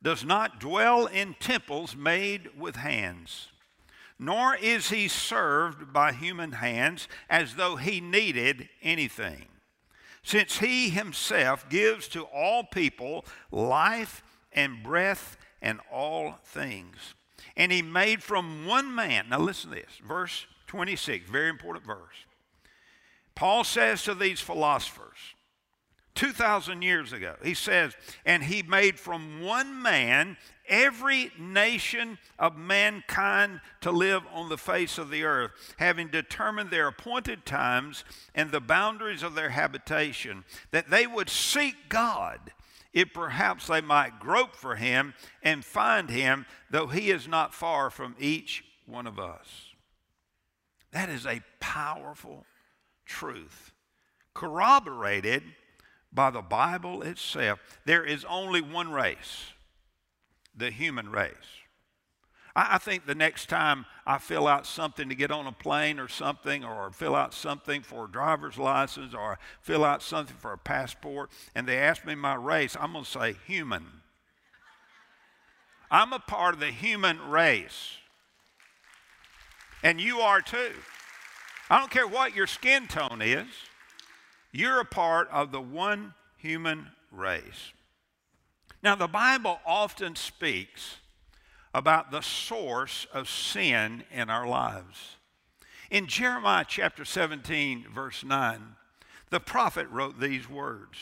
does 0.02 0.24
not 0.24 0.60
dwell 0.60 1.06
in 1.06 1.34
temples 1.40 1.96
made 1.96 2.50
with 2.58 2.76
hands, 2.76 3.48
nor 4.18 4.54
is 4.56 4.90
he 4.90 5.08
served 5.08 5.92
by 5.92 6.12
human 6.12 6.52
hands 6.52 7.08
as 7.28 7.54
though 7.54 7.76
he 7.76 8.00
needed 8.00 8.68
anything, 8.82 9.46
since 10.22 10.58
he 10.58 10.90
himself 10.90 11.68
gives 11.68 12.08
to 12.08 12.22
all 12.24 12.64
people 12.64 13.24
life 13.50 14.22
and 14.52 14.82
breath 14.82 15.36
and 15.60 15.80
all 15.92 16.38
things. 16.44 17.14
And 17.56 17.72
he 17.72 17.82
made 17.82 18.22
from 18.22 18.66
one 18.66 18.94
man, 18.94 19.28
now 19.30 19.38
listen 19.38 19.70
to 19.70 19.76
this, 19.76 20.00
verse 20.06 20.46
26, 20.66 21.28
very 21.30 21.48
important 21.48 21.86
verse. 21.86 22.26
Paul 23.34 23.64
says 23.64 24.02
to 24.04 24.14
these 24.14 24.40
philosophers, 24.40 25.34
2,000 26.16 26.82
years 26.82 27.12
ago, 27.12 27.36
he 27.44 27.54
says, 27.54 27.94
and 28.24 28.42
he 28.42 28.62
made 28.62 28.98
from 28.98 29.40
one 29.40 29.80
man 29.80 30.36
every 30.68 31.30
nation 31.38 32.18
of 32.38 32.56
mankind 32.56 33.60
to 33.82 33.92
live 33.92 34.22
on 34.32 34.48
the 34.48 34.58
face 34.58 34.98
of 34.98 35.10
the 35.10 35.22
earth, 35.22 35.52
having 35.78 36.08
determined 36.08 36.70
their 36.70 36.88
appointed 36.88 37.46
times 37.46 38.04
and 38.34 38.50
the 38.50 38.60
boundaries 38.60 39.22
of 39.22 39.34
their 39.34 39.50
habitation, 39.50 40.44
that 40.72 40.90
they 40.90 41.06
would 41.06 41.30
seek 41.30 41.74
God, 41.88 42.52
if 42.92 43.12
perhaps 43.12 43.66
they 43.66 43.82
might 43.82 44.18
grope 44.18 44.56
for 44.56 44.76
him 44.76 45.12
and 45.42 45.64
find 45.64 46.08
him, 46.08 46.46
though 46.70 46.86
he 46.86 47.10
is 47.10 47.28
not 47.28 47.52
far 47.52 47.90
from 47.90 48.16
each 48.18 48.64
one 48.86 49.06
of 49.06 49.18
us. 49.18 49.74
That 50.92 51.10
is 51.10 51.26
a 51.26 51.42
powerful 51.60 52.46
truth, 53.04 53.72
corroborated 54.32 55.42
by 56.12 56.30
the 56.30 56.42
Bible 56.42 57.02
itself. 57.02 57.60
There 57.84 58.04
is 58.04 58.24
only 58.24 58.60
one 58.60 58.92
race, 58.92 59.52
the 60.56 60.70
human 60.70 61.10
race. 61.10 61.34
I, 62.58 62.78
think 62.78 63.04
the 63.04 63.14
next 63.14 63.50
time 63.50 63.84
I 64.06 64.16
fill 64.16 64.46
out 64.46 64.66
something 64.66 65.10
to 65.10 65.14
get 65.14 65.30
on 65.30 65.46
a 65.46 65.52
plane 65.52 65.98
or 65.98 66.08
something, 66.08 66.64
or 66.64 66.90
fill 66.90 67.14
out 67.14 67.34
something 67.34 67.82
for 67.82 68.06
a 68.06 68.10
driver's 68.10 68.56
license, 68.56 69.12
or 69.12 69.38
fill 69.60 69.84
out 69.84 70.02
something 70.02 70.36
for 70.38 70.54
a 70.54 70.58
passport, 70.58 71.30
and 71.54 71.68
they 71.68 71.76
ask 71.76 72.06
me 72.06 72.14
my 72.14 72.34
race, 72.34 72.74
I'm 72.80 72.92
going 72.92 73.04
to 73.04 73.10
say 73.10 73.36
human. 73.46 73.84
I'm 75.90 76.14
a 76.14 76.18
part 76.18 76.54
of 76.54 76.60
the 76.60 76.70
human 76.70 77.20
race. 77.28 77.98
And 79.82 80.00
you 80.00 80.20
are 80.20 80.40
too. 80.40 80.72
I 81.68 81.78
don't 81.78 81.90
care 81.90 82.08
what 82.08 82.34
your 82.34 82.46
skin 82.46 82.86
tone 82.86 83.20
is, 83.20 83.46
you're 84.56 84.80
a 84.80 84.84
part 84.84 85.28
of 85.30 85.52
the 85.52 85.60
one 85.60 86.14
human 86.36 86.88
race. 87.10 87.72
Now, 88.82 88.94
the 88.94 89.08
Bible 89.08 89.60
often 89.66 90.16
speaks 90.16 90.96
about 91.74 92.10
the 92.10 92.22
source 92.22 93.06
of 93.12 93.28
sin 93.28 94.04
in 94.10 94.30
our 94.30 94.46
lives. 94.46 95.16
In 95.90 96.06
Jeremiah 96.06 96.64
chapter 96.66 97.04
17, 97.04 97.86
verse 97.92 98.24
9, 98.24 98.60
the 99.30 99.40
prophet 99.40 99.88
wrote 99.90 100.20
these 100.20 100.48
words 100.48 100.98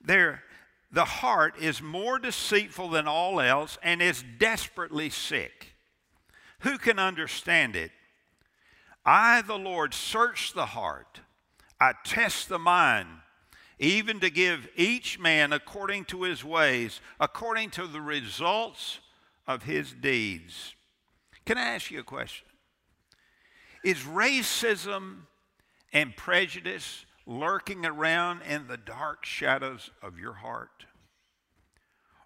There, 0.00 0.42
the 0.90 1.04
heart 1.04 1.54
is 1.58 1.80
more 1.80 2.18
deceitful 2.18 2.90
than 2.90 3.08
all 3.08 3.40
else 3.40 3.78
and 3.82 4.02
is 4.02 4.22
desperately 4.38 5.08
sick. 5.08 5.72
Who 6.60 6.78
can 6.78 6.98
understand 6.98 7.74
it? 7.74 7.90
I, 9.04 9.42
the 9.42 9.58
Lord, 9.58 9.94
search 9.94 10.52
the 10.52 10.66
heart, 10.66 11.20
I 11.82 11.94
test 12.04 12.48
the 12.48 12.60
mind, 12.60 13.08
even 13.80 14.20
to 14.20 14.30
give 14.30 14.68
each 14.76 15.18
man 15.18 15.52
according 15.52 16.04
to 16.06 16.22
his 16.22 16.44
ways, 16.44 17.00
according 17.18 17.70
to 17.70 17.88
the 17.88 18.00
results 18.00 19.00
of 19.48 19.64
his 19.64 19.92
deeds. 19.92 20.76
Can 21.44 21.58
I 21.58 21.74
ask 21.74 21.90
you 21.90 21.98
a 21.98 22.04
question? 22.04 22.46
Is 23.82 23.98
racism 24.04 25.22
and 25.92 26.16
prejudice 26.16 27.04
lurking 27.26 27.84
around 27.84 28.42
in 28.42 28.68
the 28.68 28.76
dark 28.76 29.24
shadows 29.24 29.90
of 30.00 30.20
your 30.20 30.34
heart? 30.34 30.86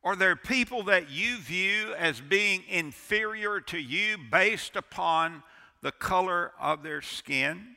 Are 0.04 0.16
there 0.16 0.36
people 0.36 0.82
that 0.82 1.08
you 1.08 1.38
view 1.38 1.94
as 1.96 2.20
being 2.20 2.62
inferior 2.68 3.62
to 3.62 3.78
you 3.78 4.18
based 4.30 4.76
upon 4.76 5.42
the 5.86 5.92
color 5.92 6.52
of 6.60 6.82
their 6.82 7.00
skin. 7.00 7.75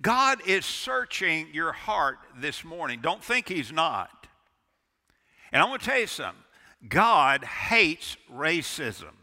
God 0.00 0.40
is 0.46 0.64
searching 0.64 1.48
your 1.52 1.72
heart 1.72 2.18
this 2.36 2.64
morning. 2.64 3.00
Don't 3.00 3.22
think 3.22 3.48
He's 3.48 3.72
not. 3.72 4.26
And 5.52 5.62
I 5.62 5.66
want 5.66 5.82
to 5.82 5.88
tell 5.88 6.00
you 6.00 6.06
something 6.06 6.42
God 6.88 7.44
hates 7.44 8.16
racism, 8.32 9.14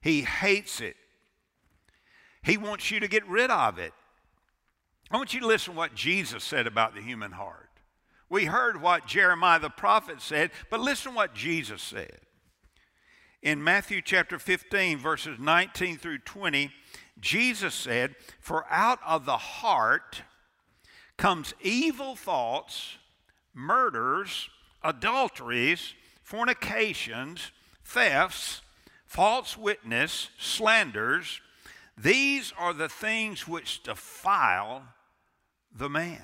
He 0.00 0.22
hates 0.22 0.80
it. 0.80 0.96
He 2.42 2.56
wants 2.56 2.90
you 2.90 3.00
to 3.00 3.08
get 3.08 3.26
rid 3.28 3.50
of 3.50 3.78
it. 3.78 3.92
I 5.10 5.16
want 5.16 5.34
you 5.34 5.40
to 5.40 5.46
listen 5.46 5.74
to 5.74 5.78
what 5.78 5.94
Jesus 5.94 6.44
said 6.44 6.66
about 6.66 6.94
the 6.94 7.02
human 7.02 7.32
heart. 7.32 7.68
We 8.30 8.44
heard 8.44 8.80
what 8.80 9.06
Jeremiah 9.06 9.58
the 9.58 9.70
prophet 9.70 10.20
said, 10.20 10.50
but 10.70 10.80
listen 10.80 11.12
to 11.12 11.16
what 11.16 11.34
Jesus 11.34 11.82
said. 11.82 12.20
In 13.42 13.62
Matthew 13.62 14.02
chapter 14.02 14.38
15, 14.38 14.98
verses 14.98 15.38
19 15.38 15.96
through 15.98 16.18
20, 16.18 16.70
Jesus 17.20 17.74
said, 17.74 18.14
For 18.40 18.64
out 18.70 18.98
of 19.06 19.24
the 19.24 19.36
heart 19.36 20.22
comes 21.16 21.54
evil 21.60 22.14
thoughts, 22.16 22.96
murders, 23.54 24.48
adulteries, 24.82 25.94
fornications, 26.22 27.50
thefts, 27.84 28.62
false 29.06 29.56
witness, 29.56 30.28
slanders. 30.38 31.40
These 31.96 32.52
are 32.56 32.72
the 32.72 32.88
things 32.88 33.48
which 33.48 33.82
defile 33.82 34.82
the 35.74 35.88
man. 35.88 36.22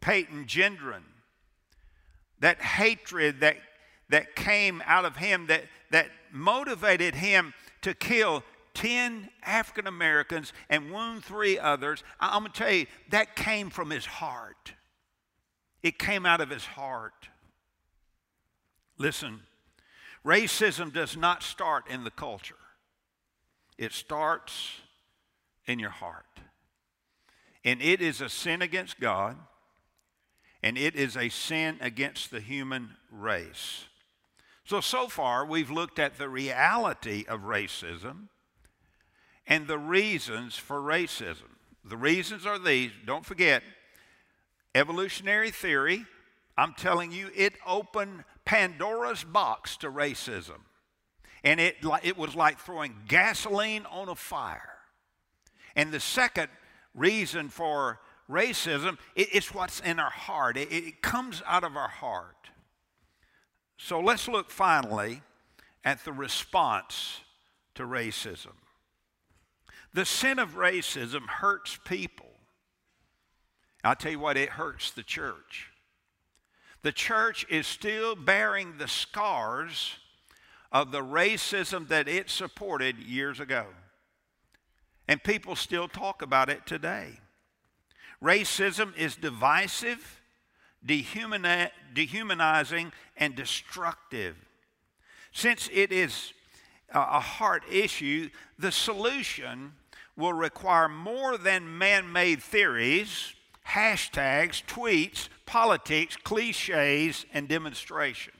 Peyton 0.00 0.44
Gendron, 0.46 1.02
that 2.40 2.60
hatred 2.60 3.40
that 3.40 3.56
that 4.08 4.34
came 4.34 4.82
out 4.86 5.04
of 5.04 5.16
him 5.16 5.46
that, 5.46 5.64
that 5.90 6.08
motivated 6.32 7.14
him 7.14 7.54
to 7.82 7.94
kill 7.94 8.42
10 8.78 9.28
African 9.42 9.88
Americans 9.88 10.52
and 10.70 10.92
wound 10.92 11.24
three 11.24 11.58
others. 11.58 12.04
I'm 12.20 12.42
going 12.42 12.52
to 12.52 12.58
tell 12.58 12.72
you, 12.72 12.86
that 13.10 13.34
came 13.34 13.70
from 13.70 13.90
his 13.90 14.06
heart. 14.06 14.72
It 15.82 15.98
came 15.98 16.24
out 16.24 16.40
of 16.40 16.48
his 16.48 16.64
heart. 16.64 17.28
Listen, 18.96 19.40
racism 20.24 20.92
does 20.92 21.16
not 21.16 21.42
start 21.42 21.90
in 21.90 22.04
the 22.04 22.12
culture, 22.12 22.54
it 23.76 23.92
starts 23.92 24.74
in 25.66 25.80
your 25.80 25.90
heart. 25.90 26.24
And 27.64 27.82
it 27.82 28.00
is 28.00 28.20
a 28.20 28.28
sin 28.28 28.62
against 28.62 29.00
God, 29.00 29.36
and 30.62 30.78
it 30.78 30.94
is 30.94 31.16
a 31.16 31.28
sin 31.30 31.78
against 31.80 32.30
the 32.30 32.40
human 32.40 32.90
race. 33.10 33.86
So, 34.64 34.80
so 34.80 35.08
far, 35.08 35.44
we've 35.44 35.70
looked 35.70 35.98
at 35.98 36.16
the 36.16 36.28
reality 36.28 37.24
of 37.28 37.40
racism 37.40 38.28
and 39.48 39.66
the 39.66 39.78
reasons 39.78 40.56
for 40.56 40.80
racism. 40.80 41.56
The 41.84 41.96
reasons 41.96 42.46
are 42.46 42.58
these 42.58 42.92
don't 43.06 43.24
forget, 43.26 43.62
evolutionary 44.74 45.50
theory, 45.50 46.04
I'm 46.56 46.74
telling 46.74 47.10
you, 47.10 47.30
it 47.34 47.54
opened 47.66 48.24
Pandora's 48.44 49.24
box 49.24 49.76
to 49.78 49.90
racism. 49.90 50.60
And 51.42 51.60
it, 51.60 51.76
it 52.02 52.18
was 52.18 52.34
like 52.34 52.58
throwing 52.58 52.94
gasoline 53.08 53.86
on 53.86 54.08
a 54.08 54.14
fire. 54.14 54.74
And 55.76 55.92
the 55.92 56.00
second 56.00 56.48
reason 56.94 57.48
for 57.48 58.00
racism, 58.28 58.98
it, 59.14 59.54
what's 59.54 59.80
in 59.80 59.98
our 59.98 60.10
heart, 60.10 60.56
it, 60.56 60.72
it 60.72 61.00
comes 61.00 61.42
out 61.46 61.64
of 61.64 61.76
our 61.76 61.88
heart. 61.88 62.34
So 63.78 64.00
let's 64.00 64.26
look 64.26 64.50
finally 64.50 65.22
at 65.84 66.04
the 66.04 66.12
response 66.12 67.20
to 67.76 67.84
racism. 67.84 68.54
The 69.94 70.04
sin 70.04 70.38
of 70.38 70.54
racism 70.54 71.26
hurts 71.26 71.78
people. 71.84 72.26
I'll 73.84 73.96
tell 73.96 74.12
you 74.12 74.18
what, 74.18 74.36
it 74.36 74.50
hurts 74.50 74.90
the 74.90 75.02
church. 75.02 75.70
The 76.82 76.92
church 76.92 77.46
is 77.48 77.66
still 77.66 78.14
bearing 78.14 78.78
the 78.78 78.88
scars 78.88 79.96
of 80.70 80.92
the 80.92 81.02
racism 81.02 81.88
that 81.88 82.08
it 82.08 82.30
supported 82.30 82.98
years 82.98 83.40
ago. 83.40 83.66
And 85.06 85.22
people 85.22 85.56
still 85.56 85.88
talk 85.88 86.22
about 86.22 86.50
it 86.50 86.66
today. 86.66 87.20
Racism 88.22 88.96
is 88.96 89.16
divisive 89.16 90.18
dehumanizing, 90.84 92.92
and 93.16 93.34
destructive. 93.34 94.36
Since 95.32 95.68
it 95.72 95.92
is 95.92 96.32
a 96.92 97.20
heart 97.20 97.64
issue, 97.70 98.30
the 98.58 98.72
solution 98.72 99.72
will 100.16 100.32
require 100.32 100.88
more 100.88 101.38
than 101.38 101.78
man 101.78 102.10
made 102.10 102.42
theories, 102.42 103.34
hashtags, 103.68 104.64
tweets, 104.64 105.28
politics, 105.46 106.16
cliches, 106.16 107.24
and 107.32 107.48
demonstrations. 107.48 108.34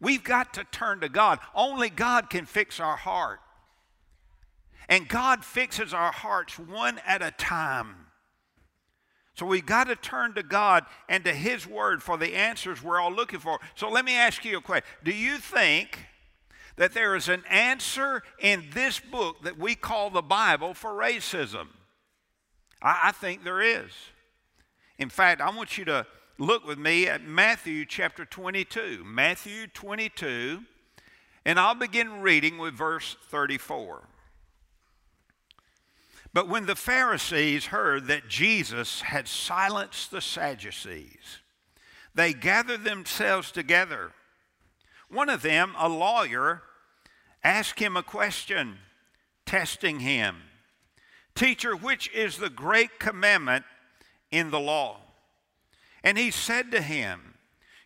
We've 0.00 0.24
got 0.24 0.54
to 0.54 0.64
turn 0.64 1.00
to 1.00 1.08
God. 1.08 1.38
Only 1.54 1.88
God 1.88 2.28
can 2.28 2.44
fix 2.44 2.80
our 2.80 2.96
heart. 2.96 3.40
And 4.88 5.08
God 5.08 5.44
fixes 5.44 5.94
our 5.94 6.12
hearts 6.12 6.58
one 6.58 7.00
at 7.06 7.22
a 7.22 7.30
time. 7.30 7.94
So 9.34 9.46
we've 9.46 9.64
got 9.64 9.84
to 9.84 9.96
turn 9.96 10.34
to 10.34 10.42
God 10.42 10.84
and 11.08 11.24
to 11.24 11.32
His 11.32 11.66
Word 11.66 12.02
for 12.02 12.18
the 12.18 12.34
answers 12.34 12.82
we're 12.82 13.00
all 13.00 13.12
looking 13.12 13.38
for. 13.38 13.58
So 13.74 13.88
let 13.88 14.04
me 14.04 14.14
ask 14.14 14.44
you 14.44 14.58
a 14.58 14.60
question 14.60 14.88
Do 15.04 15.12
you 15.12 15.38
think 15.38 15.98
that 16.82 16.94
there 16.94 17.14
is 17.14 17.28
an 17.28 17.44
answer 17.48 18.24
in 18.40 18.64
this 18.74 18.98
book 18.98 19.40
that 19.44 19.56
we 19.56 19.72
call 19.72 20.10
the 20.10 20.20
Bible 20.20 20.74
for 20.74 20.90
racism? 20.90 21.68
I, 22.82 23.02
I 23.04 23.12
think 23.12 23.44
there 23.44 23.62
is. 23.62 23.92
In 24.98 25.08
fact, 25.08 25.40
I 25.40 25.54
want 25.54 25.78
you 25.78 25.84
to 25.84 26.04
look 26.38 26.66
with 26.66 26.78
me 26.78 27.06
at 27.06 27.24
Matthew 27.24 27.84
chapter 27.84 28.24
22. 28.24 29.04
Matthew 29.04 29.68
22, 29.68 30.64
and 31.44 31.60
I'll 31.60 31.76
begin 31.76 32.20
reading 32.20 32.58
with 32.58 32.74
verse 32.74 33.14
34. 33.28 34.02
But 36.34 36.48
when 36.48 36.66
the 36.66 36.74
Pharisees 36.74 37.66
heard 37.66 38.08
that 38.08 38.26
Jesus 38.26 39.02
had 39.02 39.28
silenced 39.28 40.10
the 40.10 40.20
Sadducees, 40.20 41.38
they 42.12 42.32
gathered 42.32 42.82
themselves 42.82 43.52
together. 43.52 44.10
One 45.08 45.30
of 45.30 45.42
them, 45.42 45.76
a 45.78 45.88
lawyer, 45.88 46.62
asked 47.44 47.78
him 47.78 47.96
a 47.96 48.02
question, 48.02 48.78
testing 49.46 50.00
him 50.00 50.42
Teacher, 51.34 51.74
which 51.74 52.10
is 52.12 52.36
the 52.36 52.50
great 52.50 52.98
commandment 52.98 53.64
in 54.30 54.50
the 54.50 54.60
law? 54.60 54.98
And 56.04 56.18
he 56.18 56.30
said 56.30 56.70
to 56.72 56.82
him, 56.82 57.34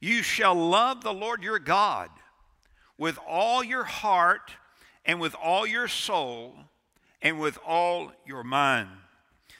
You 0.01 0.23
shall 0.23 0.55
love 0.55 1.03
the 1.03 1.14
Lord 1.14 1.42
your 1.42 1.59
God 1.59 2.11
with 2.99 3.19
all 3.27 3.62
your 3.62 3.85
heart 3.85 4.53
and 5.05 5.21
with 5.21 5.35
all 5.35 5.66
your 5.66 5.87
soul 5.87 6.55
and 7.23 7.38
with 7.38 7.59
all 7.64 8.12
your 8.27 8.42
mind. 8.42 8.88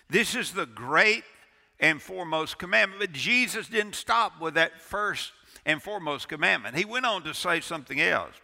This 0.09 0.35
is 0.35 0.53
the 0.53 0.67
great 0.67 1.25
and 1.79 2.01
foremost 2.01 2.59
commandment. 2.59 3.01
But 3.01 3.13
Jesus 3.13 3.69
didn't 3.69 3.95
stop 3.95 4.41
with 4.41 4.55
that 4.55 4.81
first 4.81 5.33
and 5.65 5.83
foremost 5.83 6.29
commandment. 6.29 6.77
He 6.77 6.85
went 6.85 7.07
on 7.07 7.23
to 7.25 7.35
say 7.35 7.61
something 7.61 8.01
else. 8.01 8.35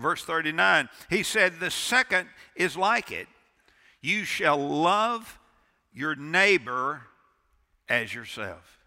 Verse 0.00 0.24
39, 0.24 0.88
he 1.10 1.22
said, 1.22 1.60
The 1.60 1.70
second 1.70 2.28
is 2.56 2.76
like 2.76 3.12
it 3.12 3.28
you 4.00 4.24
shall 4.24 4.56
love 4.56 5.38
your 5.92 6.14
neighbor 6.16 7.02
as 7.88 8.14
yourself. 8.14 8.78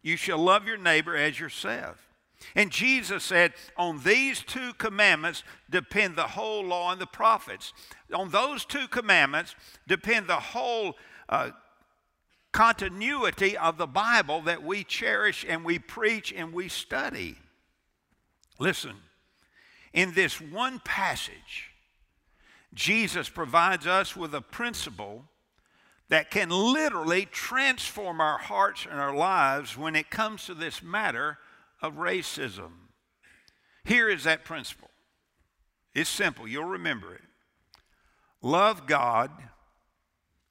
You 0.00 0.16
shall 0.16 0.38
love 0.38 0.66
your 0.66 0.78
neighbor 0.78 1.14
as 1.14 1.38
yourself. 1.38 2.08
And 2.54 2.70
Jesus 2.70 3.24
said, 3.24 3.52
On 3.76 4.02
these 4.04 4.42
two 4.42 4.72
commandments 4.74 5.42
depend 5.68 6.16
the 6.16 6.28
whole 6.28 6.64
law 6.64 6.92
and 6.92 7.00
the 7.00 7.06
prophets. 7.06 7.74
On 8.14 8.30
those 8.30 8.64
two 8.64 8.88
commandments 8.88 9.54
depend 9.86 10.28
the 10.28 10.36
whole 10.36 10.96
uh, 11.28 11.50
continuity 12.52 13.56
of 13.56 13.76
the 13.76 13.86
Bible 13.86 14.40
that 14.42 14.62
we 14.62 14.82
cherish 14.82 15.44
and 15.46 15.62
we 15.62 15.78
preach 15.78 16.32
and 16.32 16.54
we 16.54 16.68
study. 16.68 17.36
Listen, 18.58 18.94
in 19.92 20.12
this 20.12 20.40
one 20.40 20.80
passage, 20.80 21.70
Jesus 22.74 23.28
provides 23.28 23.86
us 23.86 24.14
with 24.14 24.34
a 24.34 24.40
principle 24.40 25.24
that 26.08 26.30
can 26.30 26.50
literally 26.50 27.26
transform 27.26 28.20
our 28.20 28.38
hearts 28.38 28.86
and 28.90 28.98
our 29.00 29.14
lives 29.14 29.76
when 29.76 29.94
it 29.94 30.10
comes 30.10 30.46
to 30.46 30.54
this 30.54 30.82
matter 30.82 31.38
of 31.82 31.94
racism. 31.94 32.70
Here 33.84 34.08
is 34.08 34.24
that 34.24 34.44
principle. 34.44 34.90
It's 35.94 36.10
simple, 36.10 36.46
you'll 36.46 36.64
remember 36.64 37.14
it. 37.14 37.22
Love 38.40 38.86
God 38.86 39.30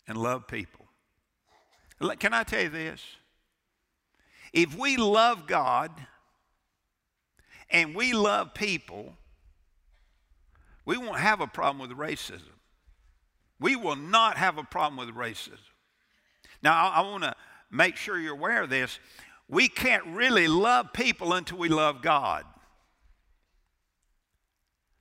and 0.08 0.17
love 0.17 0.47
people. 0.47 0.86
Can 2.19 2.34
I 2.34 2.43
tell 2.43 2.63
you 2.63 2.69
this? 2.69 3.02
If 4.54 4.78
we 4.78 4.97
love 4.97 5.47
God 5.47 5.91
and 7.69 7.95
we 7.95 8.13
love 8.13 8.54
people, 8.54 9.15
we 10.88 10.97
won't 10.97 11.19
have 11.19 11.41
a 11.41 11.47
problem 11.47 11.88
with 11.88 11.95
racism. 11.95 12.54
We 13.60 13.76
will 13.76 13.97
not 13.97 14.38
have 14.38 14.58
a 14.58 14.63
problem 14.63 14.97
with 15.06 15.13
racism. 15.13 15.60
Now, 16.63 16.73
I, 16.73 17.00
I 17.00 17.02
want 17.02 17.23
to 17.23 17.36
make 17.69 17.97
sure 17.97 18.17
you're 18.17 18.34
aware 18.34 18.63
of 18.63 18.69
this. 18.69 18.97
We 19.50 19.67
can't 19.67 20.06
really 20.08 20.47
love 20.47 20.93
people 20.93 21.34
until 21.34 21.58
we 21.58 21.67
love 21.67 22.02
God. 22.02 22.45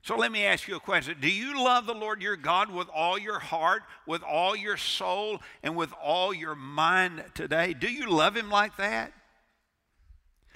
So 0.01 0.17
let 0.17 0.31
me 0.31 0.45
ask 0.45 0.67
you 0.67 0.75
a 0.75 0.79
question. 0.79 1.17
Do 1.21 1.31
you 1.31 1.63
love 1.63 1.85
the 1.85 1.93
Lord 1.93 2.21
your 2.21 2.35
God 2.35 2.69
with 2.69 2.89
all 2.93 3.17
your 3.17 3.39
heart, 3.39 3.83
with 4.05 4.23
all 4.23 4.57
your 4.57 4.77
soul, 4.77 5.39
and 5.63 5.77
with 5.77 5.93
all 6.03 6.33
your 6.33 6.55
mind 6.55 7.23
today? 7.33 7.73
Do 7.73 7.87
you 7.89 8.09
love 8.09 8.35
Him 8.35 8.49
like 8.49 8.75
that? 8.75 9.13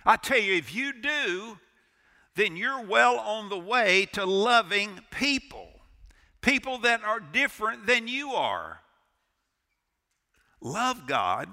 I 0.05 0.17
tell 0.17 0.39
you, 0.39 0.55
if 0.55 0.75
you 0.75 0.91
do, 0.91 1.57
then 2.35 2.55
you're 2.55 2.85
well 2.85 3.19
on 3.19 3.49
the 3.49 3.57
way 3.57 4.05
to 4.13 4.25
loving 4.25 4.99
people, 5.11 5.67
people 6.41 6.77
that 6.79 7.03
are 7.03 7.19
different 7.19 7.85
than 7.85 8.07
you 8.07 8.31
are. 8.31 8.81
Love 10.61 11.07
God 11.07 11.49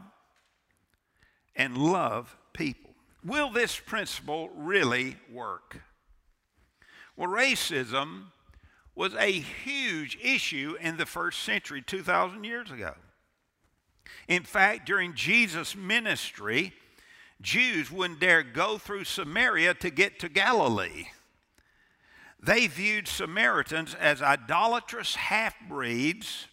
and 1.57 1.77
love 1.77 2.37
people. 2.53 2.91
Will 3.25 3.51
this 3.51 3.79
principle 3.79 4.51
really 4.55 5.17
work? 5.33 5.81
Well, 7.17 7.29
racism 7.29 8.27
was 8.95 9.14
a 9.14 9.33
huge 9.33 10.19
issue 10.23 10.77
in 10.81 10.97
the 10.97 11.07
first 11.07 11.43
century, 11.43 11.83
2,000 11.83 12.45
years 12.45 12.71
ago. 12.71 12.95
In 14.29 14.43
fact, 14.43 14.87
during 14.87 15.14
Jesus' 15.14 15.75
ministry, 15.75 16.73
Jews 17.40 17.90
wouldn't 17.90 18.20
dare 18.20 18.42
go 18.42 18.79
through 18.79 19.05
Samaria 19.05 19.74
to 19.74 19.90
get 19.90 20.18
to 20.20 20.29
Galilee. 20.29 21.07
They 22.40 22.66
viewed 22.66 23.09
Samaritans 23.09 23.94
as 23.94 24.22
idolatrous 24.22 25.16
half 25.16 25.55
breeds 25.68 26.46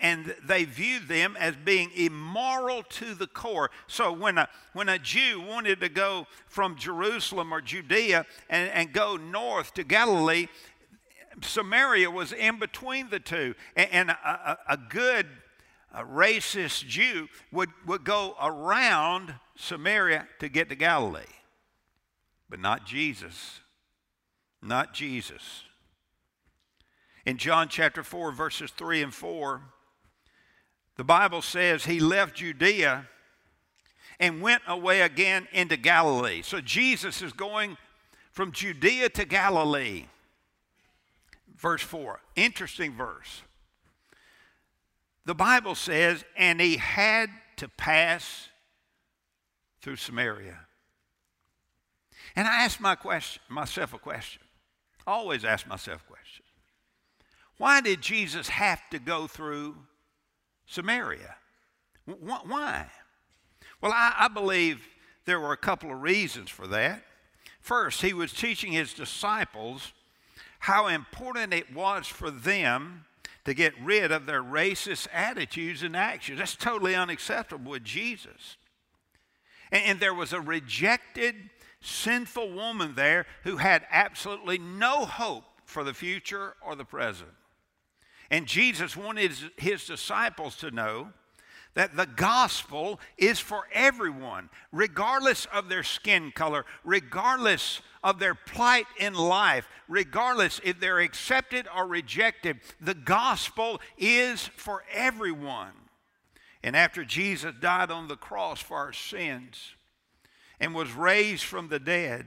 and 0.00 0.34
they 0.44 0.64
viewed 0.64 1.08
them 1.08 1.36
as 1.38 1.56
being 1.56 1.90
immoral 1.94 2.82
to 2.82 3.14
the 3.14 3.26
core. 3.26 3.70
So 3.86 4.12
when 4.12 4.38
a, 4.38 4.48
when 4.72 4.88
a 4.88 4.98
Jew 4.98 5.40
wanted 5.40 5.80
to 5.80 5.88
go 5.88 6.26
from 6.48 6.76
Jerusalem 6.76 7.52
or 7.52 7.60
Judea 7.60 8.26
and, 8.50 8.70
and 8.70 8.92
go 8.92 9.16
north 9.16 9.72
to 9.74 9.84
Galilee, 9.84 10.48
Samaria 11.42 12.10
was 12.10 12.32
in 12.32 12.58
between 12.58 13.08
the 13.10 13.20
two. 13.20 13.54
And, 13.74 13.88
and 13.90 14.10
a, 14.10 14.58
a, 14.68 14.74
a, 14.74 14.76
good 14.76 15.26
a 15.94 16.04
racist 16.04 16.86
Jew 16.86 17.28
would, 17.50 17.70
would 17.86 18.04
go 18.04 18.36
around 18.40 19.34
Samaria 19.56 20.28
to 20.38 20.48
get 20.48 20.68
to 20.68 20.74
Galilee. 20.74 21.20
But 22.48 22.60
not 22.60 22.86
Jesus. 22.86 23.60
Not 24.62 24.94
Jesus. 24.94 25.62
In 27.24 27.38
John 27.38 27.68
chapter 27.68 28.02
4, 28.02 28.32
verses 28.32 28.70
3 28.70 29.02
and 29.02 29.14
4, 29.14 29.60
the 30.96 31.04
Bible 31.04 31.42
says 31.42 31.84
he 31.84 32.00
left 32.00 32.36
Judea 32.36 33.06
and 34.18 34.40
went 34.40 34.62
away 34.66 35.02
again 35.02 35.46
into 35.52 35.76
Galilee. 35.76 36.42
So 36.42 36.60
Jesus 36.60 37.20
is 37.20 37.32
going 37.32 37.76
from 38.32 38.52
Judea 38.52 39.08
to 39.10 39.24
Galilee. 39.24 40.04
Verse 41.56 41.82
4, 41.82 42.20
interesting 42.36 42.92
verse. 42.92 43.42
The 45.24 45.34
Bible 45.34 45.74
says, 45.74 46.24
and 46.36 46.60
he 46.60 46.76
had 46.76 47.30
to 47.56 47.68
pass 47.68 48.48
through 49.80 49.96
Samaria. 49.96 50.58
And 52.34 52.46
I 52.46 52.64
ask 52.64 52.80
my 52.80 52.94
question, 52.94 53.42
myself 53.48 53.94
a 53.94 53.98
question. 53.98 54.42
I 55.06 55.12
always 55.12 55.44
ask 55.44 55.66
myself 55.66 56.02
a 56.02 56.12
question. 56.12 56.44
Why 57.58 57.80
did 57.80 58.02
Jesus 58.02 58.48
have 58.48 58.80
to 58.90 58.98
go 58.98 59.26
through 59.26 59.76
Samaria. 60.66 61.36
Why? 62.04 62.86
Well, 63.80 63.92
I, 63.92 64.14
I, 64.18 64.28
believe 64.28 64.86
there 65.24 65.40
were 65.40 65.52
a 65.52 65.56
couple 65.56 65.90
of 65.90 66.02
reasons 66.02 66.50
for 66.50 66.66
that. 66.68 67.04
First, 67.60 68.02
he 68.02 68.12
was 68.12 68.32
teaching 68.32 68.72
his 68.72 68.92
disciples 68.92 69.92
how 70.60 70.88
important 70.88 71.52
it 71.52 71.72
was 71.74 72.06
for 72.06 72.30
them 72.30 73.04
to 73.44 73.54
get 73.54 73.74
rid 73.80 74.10
of 74.10 74.26
their 74.26 74.42
racist 74.42 75.06
attitudes 75.12 75.82
and 75.82 75.96
actions. 75.96 76.38
That's 76.38 76.56
totally 76.56 76.94
unacceptable 76.94 77.72
with 77.72 77.84
Jesus. 77.84 78.56
And, 79.70 79.84
and 79.84 80.00
there 80.00 80.14
was 80.14 80.32
a 80.32 80.40
rejected, 80.40 81.34
sinful 81.80 82.52
woman 82.52 82.94
there 82.94 83.26
who 83.44 83.56
had 83.56 83.86
absolutely 83.90 84.58
no 84.58 85.04
hope 85.04 85.44
for 85.64 85.84
the 85.84 85.94
future 85.94 86.54
or 86.64 86.74
the 86.74 86.84
present. 86.84 87.30
And 88.30 88.46
Jesus 88.46 88.96
wanted 88.96 89.32
his 89.56 89.86
disciples 89.86 90.56
to 90.56 90.70
know 90.70 91.08
that 91.74 91.94
the 91.94 92.06
gospel 92.06 92.98
is 93.18 93.38
for 93.38 93.68
everyone, 93.70 94.48
regardless 94.72 95.46
of 95.52 95.68
their 95.68 95.82
skin 95.82 96.32
color, 96.34 96.64
regardless 96.84 97.82
of 98.02 98.18
their 98.18 98.34
plight 98.34 98.86
in 98.98 99.12
life, 99.12 99.68
regardless 99.86 100.58
if 100.64 100.80
they're 100.80 101.00
accepted 101.00 101.68
or 101.76 101.86
rejected. 101.86 102.60
The 102.80 102.94
gospel 102.94 103.80
is 103.98 104.48
for 104.56 104.84
everyone. 104.90 105.72
And 106.66 106.74
after 106.74 107.04
Jesus 107.04 107.54
died 107.60 107.92
on 107.92 108.08
the 108.08 108.16
cross 108.16 108.60
for 108.60 108.76
our 108.76 108.92
sins 108.92 109.76
and 110.58 110.74
was 110.74 110.90
raised 110.90 111.44
from 111.44 111.68
the 111.68 111.78
dead, 111.78 112.26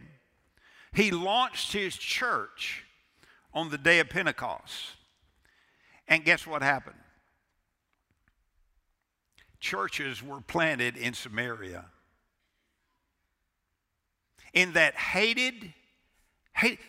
he 0.94 1.12
launched 1.12 1.74
his 1.74 1.98
church 1.98 2.86
on 3.54 3.70
the 3.70 3.78
day 3.78 4.00
of 4.00 4.08
Pentecost. 4.08 4.96
And 6.08 6.24
guess 6.24 6.48
what 6.48 6.62
happened? 6.62 6.96
Churches 9.60 10.24
were 10.24 10.40
planted 10.40 10.96
in 10.96 11.14
Samaria. 11.14 11.84
In 14.54 14.72
that 14.72 14.96
hated, 14.96 15.74
hate, 16.56 16.80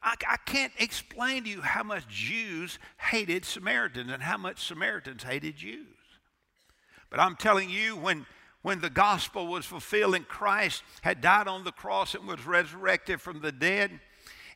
I, 0.00 0.14
I 0.28 0.36
can't 0.46 0.72
explain 0.78 1.42
to 1.42 1.50
you 1.50 1.60
how 1.60 1.82
much 1.82 2.06
Jews 2.06 2.78
hated 2.98 3.44
Samaritans 3.44 4.12
and 4.12 4.22
how 4.22 4.36
much 4.36 4.64
Samaritans 4.64 5.24
hated 5.24 5.56
Jews. 5.56 5.99
But 7.10 7.20
I'm 7.20 7.36
telling 7.36 7.68
you, 7.68 7.96
when, 7.96 8.24
when 8.62 8.80
the 8.80 8.90
gospel 8.90 9.48
was 9.48 9.66
fulfilled 9.66 10.14
and 10.14 10.26
Christ 10.26 10.82
had 11.02 11.20
died 11.20 11.48
on 11.48 11.64
the 11.64 11.72
cross 11.72 12.14
and 12.14 12.26
was 12.26 12.46
resurrected 12.46 13.20
from 13.20 13.40
the 13.40 13.52
dead, 13.52 14.00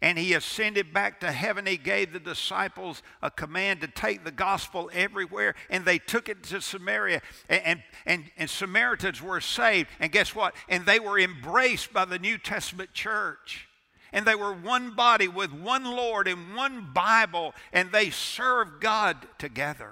and 0.03 0.19
he 0.19 0.35
ascended 0.35 0.93
back 0.93 1.21
to 1.21 1.33
heaven, 1.33 1.65
he 1.65 1.79
gave 1.79 2.13
the 2.13 2.21
disciples 2.21 3.03
a 3.23 3.31
command 3.31 3.81
to 3.81 3.89
take 3.89 4.23
the 4.23 4.31
gospel 4.31 4.91
everywhere, 4.93 5.55
and 5.71 5.85
they 5.85 5.99
took 5.99 6.29
it 6.29 6.43
to 6.45 6.61
Samaria. 6.61 7.23
And, 7.49 7.63
and, 7.65 7.83
and, 8.05 8.25
and 8.37 8.51
Samaritans 8.51 9.23
were 9.23 9.41
saved. 9.41 9.89
And 10.01 10.13
guess 10.13 10.35
what? 10.35 10.55
And 10.69 10.85
they 10.85 11.01
were 11.01 11.19
embraced 11.19 11.93
by 11.93 12.05
the 12.05 12.19
New 12.19 12.37
Testament 12.37 12.93
church. 12.93 13.67
and 14.15 14.25
they 14.25 14.37
were 14.37 14.55
one 14.55 14.95
body 14.95 15.27
with 15.27 15.53
one 15.53 15.85
Lord 15.85 16.29
and 16.29 16.55
one 16.55 16.93
Bible, 16.95 17.53
and 17.73 17.91
they 17.91 18.11
served 18.11 18.81
God 18.81 19.17
together. 19.39 19.91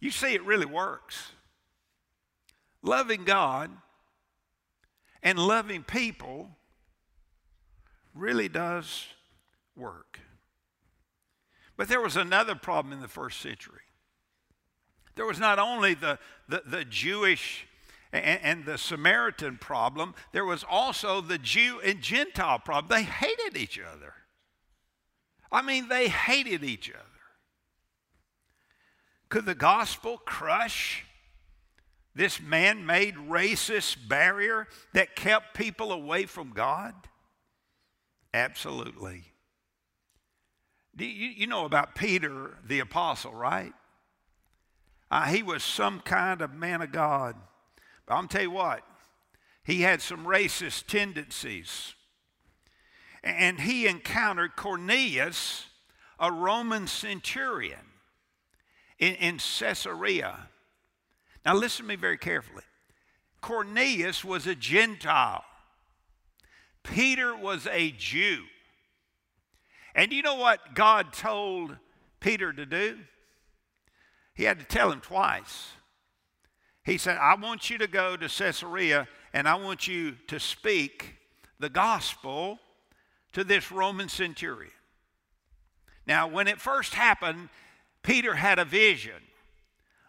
You 0.00 0.10
see, 0.10 0.34
it 0.34 0.44
really 0.44 0.66
works. 0.66 1.32
Loving 2.82 3.24
God 3.24 3.70
and 5.22 5.38
loving 5.38 5.82
people 5.82 6.50
really 8.14 8.48
does 8.48 9.06
work. 9.74 10.20
But 11.76 11.88
there 11.88 12.00
was 12.00 12.16
another 12.16 12.54
problem 12.54 12.92
in 12.92 13.00
the 13.00 13.08
first 13.08 13.40
century. 13.40 13.80
There 15.14 15.26
was 15.26 15.40
not 15.40 15.58
only 15.58 15.94
the, 15.94 16.18
the, 16.48 16.62
the 16.64 16.84
Jewish 16.84 17.66
and, 18.12 18.40
and, 18.42 18.64
the 18.64 18.78
Samaritan 18.78 19.58
problem, 19.58 20.14
there 20.32 20.44
was 20.44 20.64
also 20.68 21.20
the 21.20 21.38
Jew 21.38 21.80
and 21.84 22.00
Gentile 22.00 22.58
problem. 22.58 22.88
They 22.88 23.02
hated 23.02 23.56
each 23.56 23.80
other. 23.80 24.14
I 25.50 25.62
mean, 25.62 25.88
they 25.88 26.08
hated 26.08 26.64
each 26.64 26.90
other. 26.90 27.15
Could 29.28 29.46
the 29.46 29.54
gospel 29.54 30.18
crush 30.18 31.04
this 32.14 32.40
man 32.40 32.86
made 32.86 33.16
racist 33.16 34.08
barrier 34.08 34.68
that 34.94 35.16
kept 35.16 35.56
people 35.56 35.92
away 35.92 36.26
from 36.26 36.50
God? 36.50 36.94
Absolutely. 38.32 39.24
You, 40.98 41.46
know 41.46 41.66
about 41.66 41.94
Peter 41.94 42.56
the 42.66 42.80
apostle, 42.80 43.34
right? 43.34 43.72
Uh, 45.10 45.26
he 45.26 45.42
was 45.42 45.62
some 45.62 46.00
kind 46.00 46.40
of 46.40 46.54
man 46.54 46.80
of 46.80 46.90
God. 46.90 47.36
But 48.06 48.14
I'm 48.14 48.28
tell 48.28 48.42
you 48.42 48.50
what, 48.50 48.82
he 49.64 49.82
had 49.82 50.00
some 50.00 50.24
racist 50.24 50.86
tendencies. 50.86 51.94
And 53.22 53.60
he 53.60 53.86
encountered 53.86 54.56
Cornelius, 54.56 55.66
a 56.18 56.30
Roman 56.30 56.86
centurion, 56.86 57.84
in, 58.98 59.14
in 59.14 59.38
Caesarea. 59.38 60.48
Now, 61.44 61.54
listen 61.54 61.84
to 61.84 61.88
me 61.88 61.96
very 61.96 62.18
carefully. 62.18 62.64
Cornelius 63.40 64.24
was 64.24 64.46
a 64.46 64.54
Gentile, 64.54 65.44
Peter 66.82 67.36
was 67.36 67.66
a 67.70 67.90
Jew. 67.92 68.44
And 69.94 70.12
you 70.12 70.20
know 70.20 70.34
what 70.34 70.74
God 70.74 71.14
told 71.14 71.76
Peter 72.20 72.52
to 72.52 72.66
do? 72.66 72.98
He 74.34 74.44
had 74.44 74.58
to 74.58 74.66
tell 74.66 74.92
him 74.92 75.00
twice. 75.00 75.70
He 76.84 76.98
said, 76.98 77.16
I 77.16 77.34
want 77.34 77.70
you 77.70 77.78
to 77.78 77.86
go 77.86 78.16
to 78.16 78.28
Caesarea 78.28 79.08
and 79.32 79.48
I 79.48 79.54
want 79.54 79.88
you 79.88 80.16
to 80.28 80.38
speak 80.38 81.14
the 81.58 81.70
gospel 81.70 82.58
to 83.32 83.42
this 83.42 83.72
Roman 83.72 84.08
centurion. 84.08 84.72
Now, 86.06 86.28
when 86.28 86.46
it 86.46 86.60
first 86.60 86.94
happened, 86.94 87.48
Peter 88.06 88.34
had 88.34 88.58
a 88.58 88.64
vision 88.64 89.20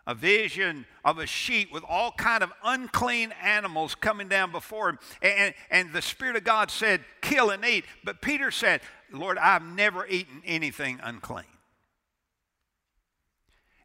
a 0.09 0.15
vision 0.15 0.85
of 1.03 1.19
a 1.19 1.25
sheet 1.25 1.69
with 1.69 1.83
all 1.85 2.13
kind 2.13 2.41
of 2.41 2.49
unclean 2.63 3.33
animals 3.43 3.93
coming 3.93 4.29
down 4.29 4.53
before 4.53 4.87
him 4.87 4.99
and, 5.21 5.53
and 5.69 5.91
the 5.91 6.01
spirit 6.01 6.37
of 6.37 6.45
god 6.45 6.71
said 6.71 7.01
kill 7.21 7.49
and 7.49 7.65
eat 7.65 7.83
but 8.05 8.21
peter 8.21 8.49
said 8.49 8.79
lord 9.11 9.37
i've 9.37 9.61
never 9.61 10.07
eaten 10.07 10.41
anything 10.45 10.97
unclean 11.03 11.43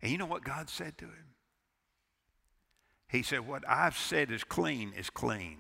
and 0.03 0.11
you 0.11 0.19
know 0.19 0.27
what 0.27 0.45
God 0.45 0.69
said 0.69 0.99
to 0.99 1.05
him? 1.05 1.35
He 3.09 3.23
said, 3.23 3.47
What 3.47 3.63
I've 3.69 3.97
said 3.97 4.31
is 4.31 4.43
clean 4.43 4.93
is 4.97 5.11
clean. 5.11 5.59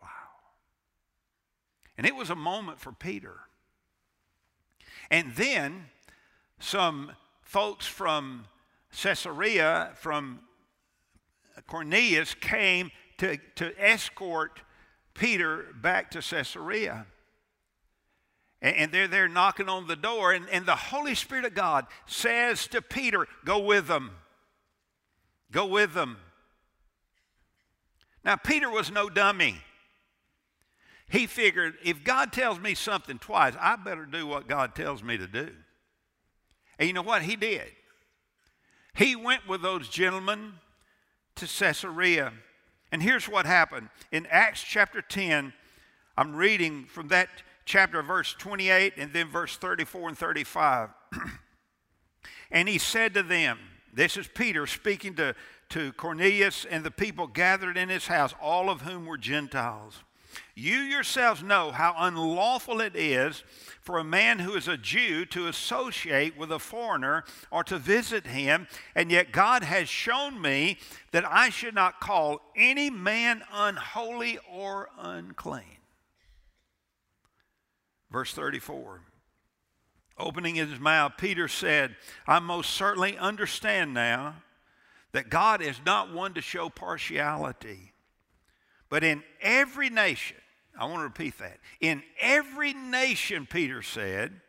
Wow. 0.00 0.08
And 1.98 2.06
it 2.06 2.16
was 2.16 2.30
a 2.30 2.34
moment 2.36 2.80
for 2.80 2.92
Peter. 2.92 3.40
And 5.10 5.34
then 5.34 5.86
some 6.58 7.12
folks 7.42 7.86
from 7.86 8.46
Caesarea, 9.02 9.90
from 9.94 10.40
Cornelius, 11.66 12.34
came 12.34 12.90
to, 13.18 13.38
to 13.56 13.72
escort 13.82 14.60
Peter 15.14 15.66
back 15.80 16.10
to 16.12 16.20
Caesarea. 16.20 17.06
And 18.62 18.90
they're 18.90 19.06
there 19.06 19.28
knocking 19.28 19.68
on 19.68 19.86
the 19.86 19.96
door, 19.96 20.32
and, 20.32 20.48
and 20.50 20.64
the 20.64 20.74
Holy 20.74 21.14
Spirit 21.14 21.44
of 21.44 21.54
God 21.54 21.86
says 22.06 22.66
to 22.68 22.80
Peter, 22.80 23.28
Go 23.44 23.58
with 23.58 23.86
them. 23.86 24.12
Go 25.52 25.66
with 25.66 25.92
them. 25.92 26.16
Now, 28.24 28.36
Peter 28.36 28.68
was 28.68 28.90
no 28.90 29.08
dummy. 29.08 29.62
He 31.08 31.26
figured 31.26 31.74
if 31.84 32.02
God 32.02 32.32
tells 32.32 32.58
me 32.58 32.74
something 32.74 33.18
twice, 33.18 33.54
I 33.60 33.76
better 33.76 34.06
do 34.06 34.26
what 34.26 34.48
God 34.48 34.74
tells 34.74 35.02
me 35.02 35.16
to 35.16 35.26
do. 35.26 35.50
And 36.78 36.88
you 36.88 36.92
know 36.92 37.02
what? 37.02 37.22
He 37.22 37.36
did. 37.36 37.68
He 38.94 39.14
went 39.14 39.46
with 39.48 39.62
those 39.62 39.88
gentlemen 39.88 40.54
to 41.36 41.46
Caesarea. 41.46 42.32
And 42.90 43.02
here's 43.02 43.28
what 43.28 43.46
happened. 43.46 43.88
In 44.10 44.26
Acts 44.30 44.62
chapter 44.62 45.02
10, 45.02 45.52
I'm 46.16 46.34
reading 46.34 46.86
from 46.86 47.08
that 47.08 47.28
chapter, 47.64 48.02
verse 48.02 48.34
28, 48.38 48.94
and 48.96 49.12
then 49.12 49.28
verse 49.28 49.56
34 49.56 50.08
and 50.08 50.18
35. 50.18 50.90
and 52.50 52.68
he 52.68 52.78
said 52.78 53.14
to 53.14 53.22
them, 53.22 53.58
This 53.92 54.16
is 54.16 54.28
Peter 54.28 54.66
speaking 54.66 55.14
to, 55.16 55.34
to 55.70 55.92
Cornelius 55.92 56.64
and 56.64 56.84
the 56.84 56.90
people 56.90 57.26
gathered 57.26 57.76
in 57.76 57.88
his 57.88 58.06
house, 58.06 58.34
all 58.40 58.70
of 58.70 58.82
whom 58.82 59.04
were 59.04 59.18
Gentiles. 59.18 60.02
You 60.54 60.76
yourselves 60.78 61.42
know 61.42 61.70
how 61.70 61.94
unlawful 61.98 62.80
it 62.80 62.96
is 62.96 63.44
for 63.80 63.98
a 63.98 64.04
man 64.04 64.40
who 64.40 64.54
is 64.54 64.68
a 64.68 64.76
Jew 64.76 65.24
to 65.26 65.48
associate 65.48 66.36
with 66.36 66.50
a 66.50 66.58
foreigner 66.58 67.24
or 67.50 67.62
to 67.64 67.78
visit 67.78 68.26
him, 68.26 68.66
and 68.94 69.10
yet 69.10 69.32
God 69.32 69.62
has 69.62 69.88
shown 69.88 70.40
me 70.40 70.78
that 71.12 71.24
I 71.24 71.50
should 71.50 71.74
not 71.74 72.00
call 72.00 72.40
any 72.56 72.90
man 72.90 73.42
unholy 73.52 74.38
or 74.50 74.88
unclean. 74.98 75.78
Verse 78.10 78.32
34. 78.32 79.02
Opening 80.18 80.54
his 80.54 80.80
mouth, 80.80 81.12
Peter 81.18 81.46
said, 81.46 81.96
I 82.26 82.38
most 82.38 82.70
certainly 82.70 83.18
understand 83.18 83.92
now 83.92 84.36
that 85.12 85.28
God 85.28 85.60
is 85.60 85.80
not 85.84 86.12
one 86.12 86.34
to 86.34 86.40
show 86.40 86.70
partiality, 86.70 87.92
but 88.88 89.04
in 89.04 89.22
every 89.40 89.90
nation, 89.90 90.36
I 90.78 90.84
want 90.84 90.98
to 90.98 91.04
repeat 91.04 91.38
that. 91.38 91.58
In 91.80 92.02
every 92.20 92.74
nation, 92.74 93.46
Peter 93.46 93.82
said, 93.82 94.40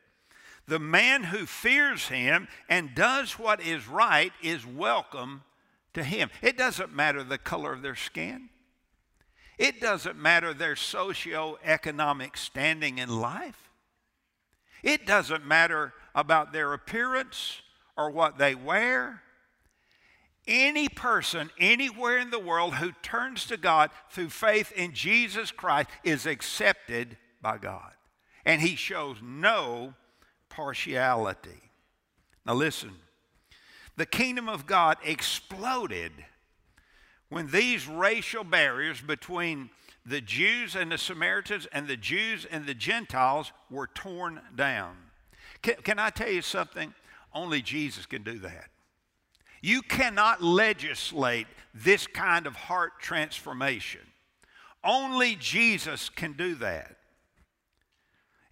the 0.67 0.79
man 0.79 1.23
who 1.23 1.45
fears 1.45 2.09
him 2.09 2.47
and 2.67 2.93
does 2.93 3.33
what 3.33 3.61
is 3.61 3.87
right 3.87 4.33
is 4.43 4.65
welcome 4.65 5.43
to 5.93 6.03
him. 6.03 6.29
It 6.41 6.57
doesn't 6.57 6.93
matter 6.93 7.23
the 7.23 7.37
color 7.37 7.71
of 7.71 7.81
their 7.81 7.95
skin. 7.95 8.49
It 9.57 9.79
doesn't 9.79 10.17
matter 10.17 10.53
their 10.53 10.75
socio-economic 10.75 12.37
standing 12.37 12.97
in 12.99 13.21
life. 13.21 13.71
It 14.83 15.07
doesn't 15.07 15.45
matter 15.45 15.93
about 16.13 16.53
their 16.53 16.73
appearance 16.73 17.61
or 17.95 18.11
what 18.11 18.37
they 18.37 18.53
wear. 18.53 19.23
Any 20.47 20.87
person 20.87 21.49
anywhere 21.59 22.17
in 22.17 22.29
the 22.29 22.39
world 22.39 22.75
who 22.75 22.93
turns 23.03 23.45
to 23.47 23.57
God 23.57 23.89
through 24.09 24.29
faith 24.29 24.71
in 24.71 24.93
Jesus 24.93 25.51
Christ 25.51 25.89
is 26.03 26.25
accepted 26.25 27.17
by 27.41 27.57
God. 27.57 27.91
And 28.45 28.61
he 28.61 28.75
shows 28.75 29.17
no 29.21 29.93
partiality. 30.49 31.61
Now, 32.45 32.53
listen 32.53 32.93
the 33.97 34.05
kingdom 34.05 34.47
of 34.47 34.65
God 34.65 34.97
exploded 35.03 36.11
when 37.29 37.47
these 37.47 37.87
racial 37.87 38.43
barriers 38.43 39.01
between 39.01 39.71
the 40.05 40.21
Jews 40.21 40.75
and 40.75 40.91
the 40.91 40.97
Samaritans 40.97 41.67
and 41.73 41.87
the 41.87 41.97
Jews 41.97 42.45
and 42.49 42.65
the 42.65 42.75
Gentiles 42.75 43.51
were 43.69 43.87
torn 43.87 44.39
down. 44.55 44.95
Can, 45.61 45.75
can, 45.83 45.99
I 45.99 46.11
tell 46.11 46.29
you 46.29 46.41
something? 46.41 46.93
Only 47.33 47.61
Jesus 47.61 48.05
can 48.05 48.23
do 48.23 48.39
that. 48.39 48.69
You 49.67 49.81
cannot 49.81 50.41
legislate 50.41 51.45
this 51.73 52.07
kind 52.07 52.47
of 52.47 52.55
heart 52.55 53.01
transformation. 53.01 53.99
Only 54.81 55.35
Jesus 55.35 56.07
can 56.07 56.31
do 56.31 56.55
that. 56.55 56.95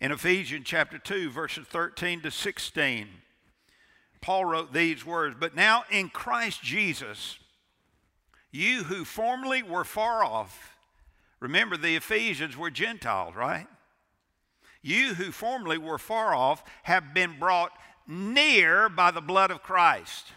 In 0.01 0.11
Ephesians 0.11 0.65
chapter 0.65 0.97
2, 0.97 1.29
verses 1.29 1.65
13 1.67 2.19
to 2.23 2.31
16, 2.31 3.07
Paul 4.19 4.43
wrote 4.43 4.73
these 4.73 5.05
words 5.05 5.37
But 5.39 5.55
now 5.55 5.85
in 5.89 6.09
Christ 6.09 6.61
Jesus, 6.61 7.39
you 8.51 8.83
who 8.83 9.05
formerly 9.05 9.63
were 9.63 9.85
far 9.85 10.21
off, 10.21 10.75
remember 11.39 11.77
the 11.77 11.95
Ephesians 11.95 12.57
were 12.57 12.69
Gentiles, 12.69 13.35
right? 13.35 13.67
You 14.81 15.13
who 15.13 15.31
formerly 15.31 15.77
were 15.77 15.97
far 15.97 16.35
off 16.35 16.61
have 16.83 17.13
been 17.13 17.39
brought 17.39 17.71
near 18.05 18.89
by 18.89 19.11
the 19.11 19.21
blood 19.21 19.49
of 19.49 19.63
Christ. 19.63 20.33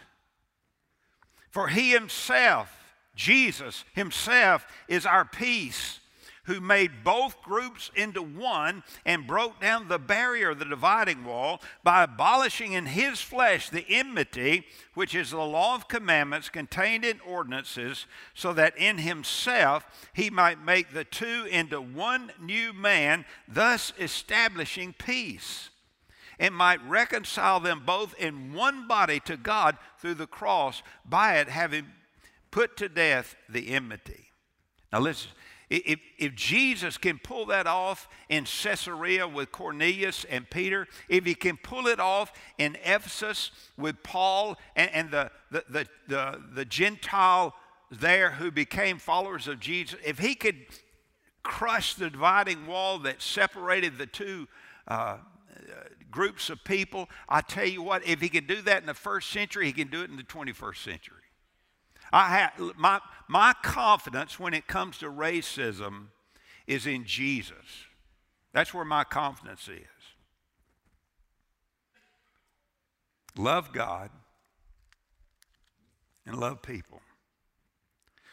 For 1.49 1.67
he 1.69 1.91
himself, 1.91 2.75
Jesus 3.15 3.83
himself 3.93 4.65
is 4.87 5.05
our 5.05 5.25
peace 5.25 5.99
who 6.49 6.59
made 6.59 7.03
both 7.03 7.43
groups 7.43 7.91
into 7.95 8.23
one 8.23 8.81
and 9.05 9.27
broke 9.27 9.61
down 9.61 9.87
the 9.87 9.99
barrier, 9.99 10.55
the 10.55 10.65
dividing 10.65 11.23
wall, 11.23 11.61
by 11.83 12.01
abolishing 12.01 12.73
in 12.73 12.87
his 12.87 13.21
flesh 13.21 13.69
the 13.69 13.85
enmity, 13.87 14.65
which 14.95 15.13
is 15.13 15.29
the 15.29 15.37
law 15.37 15.75
of 15.75 15.87
commandments 15.87 16.49
contained 16.49 17.05
in 17.05 17.19
ordinances, 17.19 18.07
so 18.33 18.51
that 18.51 18.75
in 18.79 18.97
himself 18.97 19.85
he 20.11 20.31
might 20.31 20.59
make 20.59 20.91
the 20.91 21.03
two 21.03 21.45
into 21.51 21.79
one 21.79 22.31
new 22.41 22.73
man, 22.73 23.25
thus 23.47 23.93
establishing 23.99 24.91
peace. 24.97 25.69
And 26.39 26.55
might 26.55 26.79
reconcile 26.87 27.59
them 27.59 27.83
both 27.85 28.15
in 28.17 28.53
one 28.53 28.87
body 28.87 29.19
to 29.25 29.35
God 29.35 29.77
through 29.97 30.13
the 30.15 30.27
cross, 30.27 30.81
by 31.03 31.37
it 31.37 31.49
having 31.49 31.87
put 32.49 32.77
to 32.77 32.87
death 32.87 33.35
the 33.49 33.69
enmity. 33.69 34.31
Now, 34.91 35.01
listen, 35.01 35.31
if, 35.69 35.99
if 36.17 36.33
Jesus 36.35 36.97
can 36.97 37.19
pull 37.19 37.45
that 37.47 37.67
off 37.67 38.07
in 38.27 38.45
Caesarea 38.45 39.27
with 39.27 39.51
Cornelius 39.51 40.25
and 40.25 40.49
Peter, 40.49 40.87
if 41.07 41.25
he 41.25 41.35
can 41.35 41.57
pull 41.57 41.85
it 41.87 41.99
off 41.99 42.33
in 42.57 42.75
Ephesus 42.83 43.51
with 43.77 44.01
Paul 44.01 44.57
and, 44.75 44.89
and 44.91 45.11
the, 45.11 45.31
the, 45.51 45.63
the, 45.69 45.87
the, 46.07 46.41
the 46.53 46.65
Gentile 46.65 47.53
there 47.91 48.31
who 48.31 48.49
became 48.49 48.97
followers 48.97 49.47
of 49.47 49.59
Jesus, 49.59 49.99
if 50.03 50.19
he 50.19 50.33
could 50.33 50.57
crush 51.43 51.93
the 51.95 52.09
dividing 52.09 52.65
wall 52.65 52.97
that 52.99 53.21
separated 53.21 53.97
the 53.97 54.07
two 54.07 54.47
uh, 54.87 55.17
Uh, 55.69 55.89
groups 56.09 56.49
of 56.49 56.63
people, 56.63 57.09
I 57.27 57.41
tell 57.41 57.65
you 57.65 57.81
what, 57.81 58.05
if 58.05 58.21
he 58.21 58.29
could 58.29 58.47
do 58.47 58.61
that 58.63 58.81
in 58.81 58.87
the 58.87 58.93
first 58.93 59.29
century, 59.29 59.67
he 59.67 59.73
can 59.73 59.89
do 59.89 60.01
it 60.01 60.09
in 60.09 60.17
the 60.17 60.23
21st 60.23 60.83
century. 60.83 61.17
I 62.11 62.29
have, 62.29 62.75
my, 62.77 62.99
my 63.27 63.53
confidence 63.61 64.39
when 64.39 64.53
it 64.53 64.67
comes 64.67 64.97
to 64.99 65.05
racism 65.07 66.07
is 66.65 66.87
in 66.87 67.05
Jesus. 67.05 67.85
That's 68.53 68.73
where 68.73 68.85
my 68.85 69.03
confidence 69.03 69.67
is. 69.67 69.85
Love 73.37 73.71
God 73.71 74.09
and 76.25 76.37
love 76.39 76.61
people. 76.61 77.01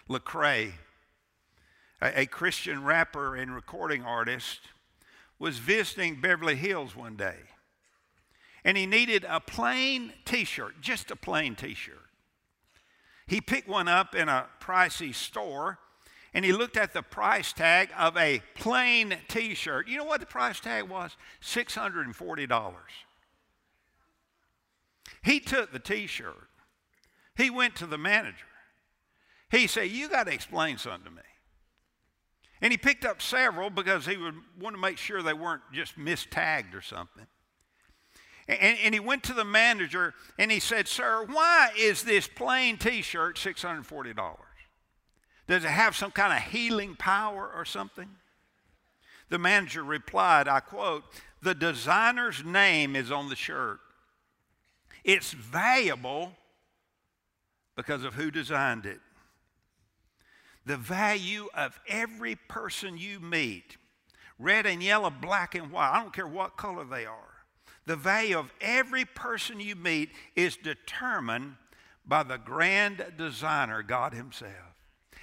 Lecrae, 0.08 0.72
a, 2.00 2.20
a 2.20 2.26
Christian 2.26 2.84
rapper 2.84 3.36
and 3.36 3.54
recording 3.54 4.04
artist, 4.04 4.60
was 5.38 5.58
visiting 5.58 6.20
Beverly 6.20 6.56
Hills 6.56 6.96
one 6.96 7.16
day. 7.16 7.36
And 8.64 8.76
he 8.76 8.86
needed 8.86 9.24
a 9.28 9.40
plain 9.40 10.12
t 10.24 10.44
shirt, 10.44 10.80
just 10.80 11.10
a 11.10 11.16
plain 11.16 11.54
t 11.54 11.74
shirt. 11.74 11.98
He 13.26 13.40
picked 13.40 13.68
one 13.68 13.88
up 13.88 14.14
in 14.14 14.28
a 14.28 14.46
pricey 14.60 15.14
store 15.14 15.78
and 16.34 16.44
he 16.44 16.52
looked 16.52 16.76
at 16.76 16.92
the 16.92 17.02
price 17.02 17.52
tag 17.52 17.88
of 17.96 18.16
a 18.16 18.42
plain 18.54 19.16
t 19.28 19.54
shirt. 19.54 19.88
You 19.88 19.98
know 19.98 20.04
what 20.04 20.20
the 20.20 20.26
price 20.26 20.60
tag 20.60 20.84
was? 20.84 21.16
$640. 21.42 22.74
He 25.22 25.40
took 25.40 25.72
the 25.72 25.78
t 25.78 26.06
shirt, 26.06 26.48
he 27.36 27.50
went 27.50 27.76
to 27.76 27.86
the 27.86 27.98
manager. 27.98 28.46
He 29.50 29.66
said, 29.66 29.90
You 29.90 30.08
got 30.08 30.24
to 30.24 30.32
explain 30.32 30.78
something 30.78 31.04
to 31.04 31.10
me. 31.10 31.22
And 32.60 32.72
he 32.72 32.78
picked 32.78 33.04
up 33.04 33.20
several 33.20 33.70
because 33.70 34.06
he 34.06 34.16
would 34.16 34.34
want 34.58 34.74
to 34.74 34.80
make 34.80 34.98
sure 34.98 35.22
they 35.22 35.34
weren't 35.34 35.62
just 35.72 35.98
mistagged 35.98 36.74
or 36.74 36.80
something. 36.80 37.26
And, 38.48 38.78
and, 38.84 38.94
he 38.94 39.00
went 39.00 39.24
to 39.24 39.34
the 39.34 39.44
manager 39.44 40.14
and 40.38 40.52
he 40.52 40.60
said, 40.60 40.86
Sir, 40.86 41.26
why 41.28 41.70
is 41.76 42.04
this 42.04 42.28
plain 42.28 42.78
t 42.78 43.02
shirt 43.02 43.36
$640? 43.36 44.36
Does 45.48 45.64
it 45.64 45.68
have 45.68 45.96
some 45.96 46.12
kind 46.12 46.32
of 46.32 46.50
healing 46.50 46.94
power 46.96 47.50
or 47.52 47.64
something? 47.64 48.08
The 49.28 49.38
manager 49.38 49.82
replied, 49.82 50.46
I 50.46 50.60
quote, 50.60 51.04
The 51.42 51.54
designer's 51.54 52.44
name 52.44 52.94
is 52.94 53.10
on 53.10 53.28
the 53.28 53.36
shirt. 53.36 53.80
It's 55.04 55.32
valuable 55.32 56.32
because 57.76 58.04
of 58.04 58.14
who 58.14 58.30
designed 58.30 58.86
it. 58.86 59.00
The 60.66 60.76
value 60.76 61.48
of 61.54 61.80
every 61.88 62.34
person 62.34 62.98
you 62.98 63.20
meet, 63.20 63.78
red 64.38 64.66
and 64.66 64.82
yellow, 64.82 65.10
black 65.10 65.54
and 65.54 65.70
white, 65.72 65.92
I 65.92 66.02
don't 66.02 66.12
care 66.12 66.26
what 66.26 66.56
color 66.56 66.84
they 66.84 67.06
are 67.06 67.36
the 67.86 67.96
value 67.96 68.38
of 68.38 68.52
every 68.60 69.04
person 69.04 69.60
you 69.60 69.76
meet 69.76 70.10
is 70.34 70.56
determined 70.56 71.54
by 72.04 72.24
the 72.24 72.36
grand 72.36 73.04
designer, 73.16 73.82
God 73.82 74.12
Himself. 74.12 74.52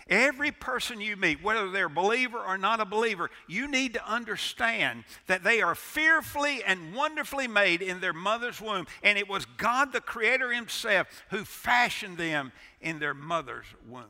Every 0.09 0.51
person 0.51 0.99
you 0.99 1.15
meet, 1.15 1.41
whether 1.41 1.71
they're 1.71 1.85
a 1.85 1.89
believer 1.89 2.39
or 2.39 2.57
not 2.57 2.81
a 2.81 2.85
believer, 2.85 3.29
you 3.47 3.69
need 3.69 3.93
to 3.93 4.05
understand 4.05 5.05
that 5.27 5.45
they 5.45 5.61
are 5.61 5.75
fearfully 5.75 6.61
and 6.63 6.93
wonderfully 6.93 7.47
made 7.47 7.81
in 7.81 8.01
their 8.01 8.11
mother's 8.11 8.59
womb. 8.59 8.85
And 9.01 9.17
it 9.17 9.29
was 9.29 9.45
God, 9.45 9.93
the 9.93 10.01
Creator 10.01 10.51
Himself, 10.51 11.07
who 11.29 11.45
fashioned 11.45 12.17
them 12.17 12.51
in 12.81 12.99
their 12.99 13.13
mother's 13.13 13.67
womb. 13.87 14.03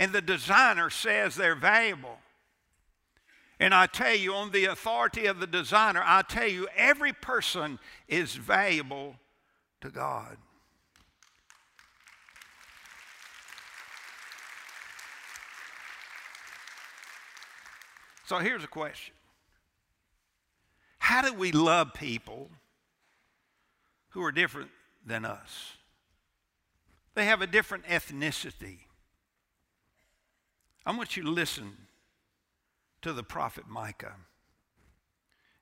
And 0.00 0.14
the 0.14 0.22
designer 0.22 0.88
says 0.88 1.36
they're 1.36 1.54
valuable. 1.54 2.16
And 3.60 3.74
I 3.74 3.84
tell 3.84 4.14
you, 4.14 4.32
on 4.32 4.50
the 4.50 4.64
authority 4.64 5.26
of 5.26 5.40
the 5.40 5.46
designer, 5.46 6.02
I 6.02 6.22
tell 6.22 6.48
you, 6.48 6.68
every 6.74 7.12
person 7.12 7.78
is 8.08 8.34
valuable 8.34 9.16
to 9.82 9.90
God. 9.90 10.38
So 18.24 18.38
here's 18.38 18.64
a 18.64 18.68
question 18.68 19.12
How 20.98 21.20
do 21.20 21.34
we 21.34 21.52
love 21.52 21.92
people 21.92 22.48
who 24.10 24.22
are 24.22 24.32
different 24.32 24.70
than 25.04 25.26
us? 25.26 25.74
They 27.14 27.26
have 27.26 27.42
a 27.42 27.46
different 27.46 27.84
ethnicity. 27.84 28.78
I 30.84 30.96
want 30.96 31.16
you 31.16 31.22
to 31.24 31.30
listen 31.30 31.76
to 33.02 33.12
the 33.12 33.22
prophet 33.22 33.64
Micah. 33.68 34.16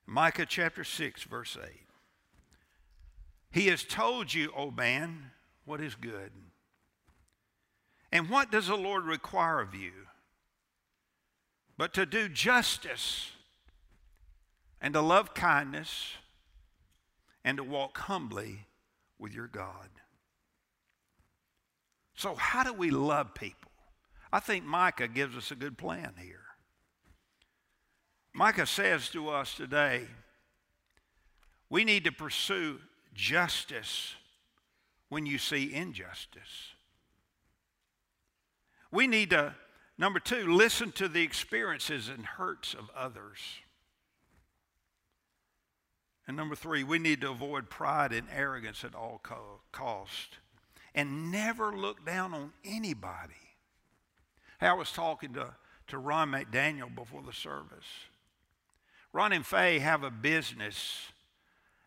Micah 0.05 0.45
chapter 0.45 0.83
6, 0.83 1.23
verse 1.23 1.57
8. 1.61 1.69
He 3.51 3.67
has 3.67 3.83
told 3.83 4.33
you, 4.33 4.51
O 4.55 4.71
man, 4.71 5.31
what 5.65 5.81
is 5.81 5.95
good. 5.95 6.31
And 8.11 8.29
what 8.29 8.51
does 8.51 8.67
the 8.67 8.75
Lord 8.75 9.05
require 9.05 9.59
of 9.59 9.75
you? 9.75 9.91
But 11.77 11.93
to 11.93 12.05
do 12.05 12.27
justice 12.27 13.31
and 14.81 14.93
to 14.93 15.01
love 15.01 15.33
kindness 15.33 16.13
and 17.43 17.57
to 17.57 17.63
walk 17.63 17.97
humbly 17.99 18.65
with 19.17 19.33
your 19.33 19.47
God. 19.47 19.89
So, 22.15 22.35
how 22.35 22.63
do 22.63 22.73
we 22.73 22.89
love 22.89 23.33
people? 23.33 23.58
I 24.31 24.39
think 24.39 24.63
Micah 24.63 25.07
gives 25.07 25.35
us 25.35 25.51
a 25.51 25.55
good 25.55 25.77
plan 25.77 26.13
here. 26.19 26.41
Micah 28.33 28.67
says 28.67 29.09
to 29.09 29.29
us 29.29 29.55
today, 29.55 30.07
we 31.69 31.83
need 31.83 32.03
to 32.05 32.11
pursue 32.11 32.79
justice 33.13 34.13
when 35.09 35.25
you 35.25 35.37
see 35.37 35.73
injustice. 35.73 36.73
We 38.91 39.07
need 39.07 39.31
to, 39.31 39.55
number 39.97 40.19
two, 40.19 40.53
listen 40.53 40.91
to 40.93 41.07
the 41.07 41.23
experiences 41.23 42.07
and 42.09 42.25
hurts 42.25 42.73
of 42.73 42.89
others. 42.95 43.39
And 46.27 46.37
number 46.37 46.55
three, 46.55 46.83
we 46.83 46.99
need 46.99 47.21
to 47.21 47.31
avoid 47.31 47.69
pride 47.71 48.13
and 48.13 48.27
arrogance 48.31 48.83
at 48.83 48.93
all 48.93 49.19
co- 49.23 49.61
cost 49.71 50.37
and 50.93 51.31
never 51.31 51.75
look 51.75 52.05
down 52.05 52.33
on 52.33 52.53
anybody. 52.63 53.48
Hey, 54.59 54.67
I 54.67 54.73
was 54.73 54.91
talking 54.91 55.33
to, 55.33 55.53
to 55.87 55.97
Ron 55.97 56.31
McDaniel 56.31 56.93
before 56.93 57.21
the 57.21 57.31
service. 57.31 57.87
Ron 59.13 59.31
and 59.31 59.45
Faye 59.45 59.79
have 59.79 60.03
a 60.03 60.11
business 60.11 61.11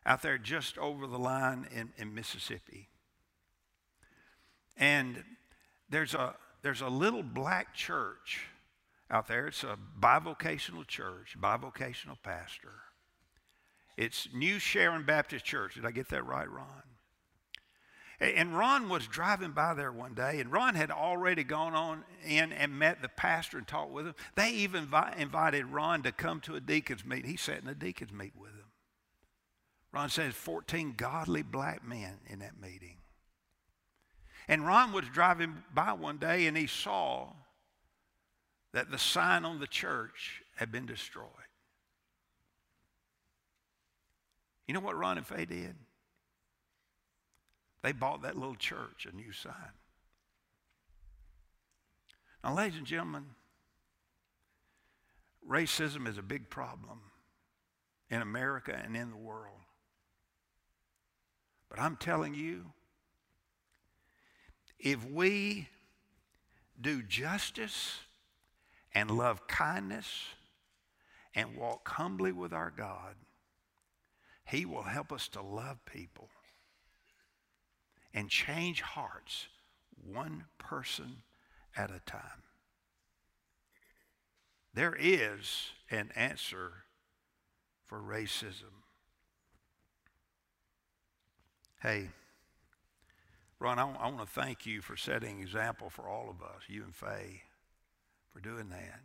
out 0.06 0.22
there 0.22 0.38
just 0.38 0.78
over 0.78 1.06
the 1.06 1.18
line 1.18 1.68
in, 1.70 1.92
in 1.98 2.14
Mississippi. 2.14 2.88
And 4.76 5.22
there's 5.90 6.14
a, 6.14 6.34
there's 6.62 6.80
a 6.80 6.88
little 6.88 7.22
black 7.22 7.74
church 7.74 8.46
out 9.10 9.28
there. 9.28 9.48
It's 9.48 9.64
a 9.64 9.76
bivocational 10.00 10.86
church, 10.86 11.36
bivocational 11.38 12.16
pastor. 12.22 12.72
It's 13.98 14.28
New 14.34 14.58
Sharon 14.58 15.04
Baptist 15.04 15.44
Church. 15.44 15.74
Did 15.74 15.84
I 15.84 15.90
get 15.90 16.08
that 16.08 16.26
right, 16.26 16.50
Ron? 16.50 16.82
And 18.22 18.56
Ron 18.56 18.88
was 18.88 19.08
driving 19.08 19.50
by 19.50 19.74
there 19.74 19.90
one 19.90 20.14
day, 20.14 20.38
and 20.38 20.52
Ron 20.52 20.76
had 20.76 20.92
already 20.92 21.42
gone 21.42 21.74
on 21.74 22.04
in 22.24 22.52
and 22.52 22.78
met 22.78 23.02
the 23.02 23.08
pastor 23.08 23.58
and 23.58 23.66
talked 23.66 23.90
with 23.90 24.06
him. 24.06 24.14
They 24.36 24.50
even 24.50 24.88
invited 25.18 25.66
Ron 25.66 26.02
to 26.04 26.12
come 26.12 26.40
to 26.42 26.54
a 26.54 26.60
deacon's 26.60 27.04
meeting. 27.04 27.32
He 27.32 27.36
sat 27.36 27.60
in 27.62 27.68
a 27.68 27.74
deacon's 27.74 28.12
meeting 28.12 28.40
with 28.40 28.52
them. 28.52 28.70
Ron 29.92 30.08
says 30.08 30.34
14 30.34 30.94
godly 30.96 31.42
black 31.42 31.84
men 31.84 32.20
in 32.28 32.38
that 32.38 32.60
meeting. 32.60 32.98
And 34.46 34.64
Ron 34.64 34.92
was 34.92 35.04
driving 35.12 35.64
by 35.74 35.92
one 35.92 36.18
day 36.18 36.46
and 36.46 36.56
he 36.56 36.68
saw 36.68 37.32
that 38.72 38.90
the 38.90 38.98
sign 38.98 39.44
on 39.44 39.58
the 39.58 39.66
church 39.66 40.42
had 40.56 40.70
been 40.70 40.86
destroyed. 40.86 41.26
You 44.68 44.74
know 44.74 44.80
what 44.80 44.96
Ron 44.96 45.18
and 45.18 45.26
Faye 45.26 45.44
did? 45.44 45.74
They 47.82 47.92
bought 47.92 48.22
that 48.22 48.36
little 48.36 48.54
church 48.54 49.06
a 49.10 49.14
new 49.14 49.32
sign. 49.32 49.54
Now, 52.44 52.54
ladies 52.54 52.78
and 52.78 52.86
gentlemen, 52.86 53.24
racism 55.48 56.06
is 56.08 56.18
a 56.18 56.22
big 56.22 56.48
problem 56.48 57.00
in 58.08 58.22
America 58.22 58.80
and 58.84 58.96
in 58.96 59.10
the 59.10 59.16
world. 59.16 59.60
But 61.68 61.80
I'm 61.80 61.96
telling 61.96 62.34
you, 62.34 62.72
if 64.78 65.04
we 65.08 65.68
do 66.80 67.02
justice 67.02 68.00
and 68.94 69.10
love 69.10 69.46
kindness 69.46 70.26
and 71.34 71.56
walk 71.56 71.88
humbly 71.88 72.32
with 72.32 72.52
our 72.52 72.70
God, 72.70 73.14
He 74.44 74.66
will 74.66 74.82
help 74.82 75.12
us 75.12 75.28
to 75.28 75.42
love 75.42 75.78
people 75.86 76.28
and 78.14 78.28
change 78.28 78.80
hearts 78.80 79.46
one 80.04 80.44
person 80.58 81.22
at 81.76 81.90
a 81.90 82.00
time. 82.06 82.42
There 84.74 84.96
is 84.98 85.70
an 85.90 86.10
answer 86.16 86.84
for 87.84 88.00
racism. 88.00 88.72
Hey, 91.82 92.08
Ron, 93.58 93.78
I, 93.78 93.84
want 93.84 94.18
to 94.20 94.26
thank 94.26 94.66
you 94.66 94.80
for 94.80 94.96
setting 94.96 95.40
example 95.40 95.90
for 95.90 96.08
all 96.08 96.28
of 96.30 96.42
us, 96.42 96.62
you 96.68 96.82
and 96.82 96.94
Faye, 96.94 97.42
for 98.32 98.40
doing 98.40 98.70
that. 98.70 99.00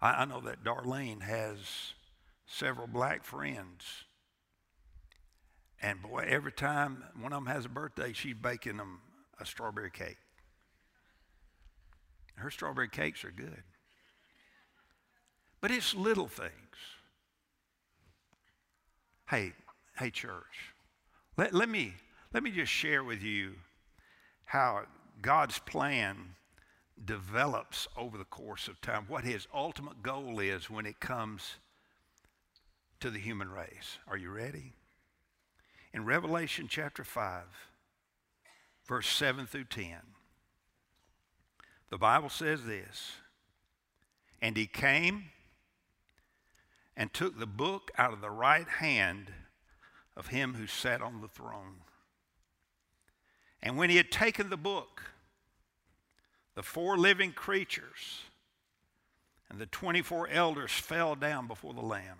I, 0.00 0.22
I 0.22 0.24
know 0.26 0.40
that 0.42 0.62
Darlene 0.62 1.22
has 1.22 1.94
several 2.46 2.86
black 2.86 3.24
friends. 3.24 4.04
And 5.82 6.02
boy, 6.02 6.26
every 6.28 6.52
time 6.52 7.04
one 7.20 7.32
of 7.32 7.44
them 7.44 7.52
has 7.52 7.64
a 7.64 7.68
birthday, 7.68 8.12
she's 8.12 8.34
baking 8.34 8.78
them 8.78 9.00
a 9.38 9.44
strawberry 9.44 9.90
cake. 9.90 10.16
Her 12.36 12.50
strawberry 12.50 12.88
cakes 12.88 13.24
are 13.24 13.30
good. 13.30 13.62
But 15.60 15.70
it's 15.70 15.94
little 15.94 16.28
things. 16.28 16.50
Hey, 19.28 19.52
hey, 19.98 20.10
church, 20.10 20.74
let, 21.36 21.54
let 21.54 21.68
me 21.68 21.94
let 22.34 22.42
me 22.42 22.50
just 22.50 22.72
share 22.72 23.04
with 23.04 23.22
you 23.22 23.54
how 24.44 24.82
God's 25.22 25.60
plan 25.60 26.34
develops 27.02 27.86
over 27.96 28.18
the 28.18 28.24
course 28.24 28.68
of 28.68 28.80
time, 28.80 29.04
what 29.08 29.24
his 29.24 29.46
ultimate 29.54 30.02
goal 30.02 30.40
is 30.40 30.68
when 30.68 30.84
it 30.84 31.00
comes 31.00 31.54
to 33.00 33.10
the 33.10 33.18
human 33.18 33.50
race. 33.50 33.98
Are 34.08 34.16
you 34.16 34.30
ready? 34.30 34.74
In 35.94 36.04
Revelation 36.04 36.66
chapter 36.68 37.04
5, 37.04 37.44
verse 38.88 39.06
7 39.06 39.46
through 39.46 39.66
10, 39.66 39.94
the 41.88 41.98
Bible 41.98 42.28
says 42.28 42.64
this 42.64 43.12
And 44.42 44.56
he 44.56 44.66
came 44.66 45.26
and 46.96 47.14
took 47.14 47.38
the 47.38 47.46
book 47.46 47.92
out 47.96 48.12
of 48.12 48.20
the 48.20 48.30
right 48.30 48.66
hand 48.66 49.30
of 50.16 50.26
him 50.26 50.54
who 50.54 50.66
sat 50.66 51.00
on 51.00 51.20
the 51.20 51.28
throne. 51.28 51.76
And 53.62 53.78
when 53.78 53.88
he 53.88 53.96
had 53.96 54.10
taken 54.10 54.50
the 54.50 54.56
book, 54.56 55.00
the 56.56 56.64
four 56.64 56.98
living 56.98 57.30
creatures 57.30 58.22
and 59.48 59.60
the 59.60 59.66
24 59.66 60.26
elders 60.26 60.72
fell 60.72 61.14
down 61.14 61.46
before 61.46 61.72
the 61.72 61.80
Lamb, 61.80 62.18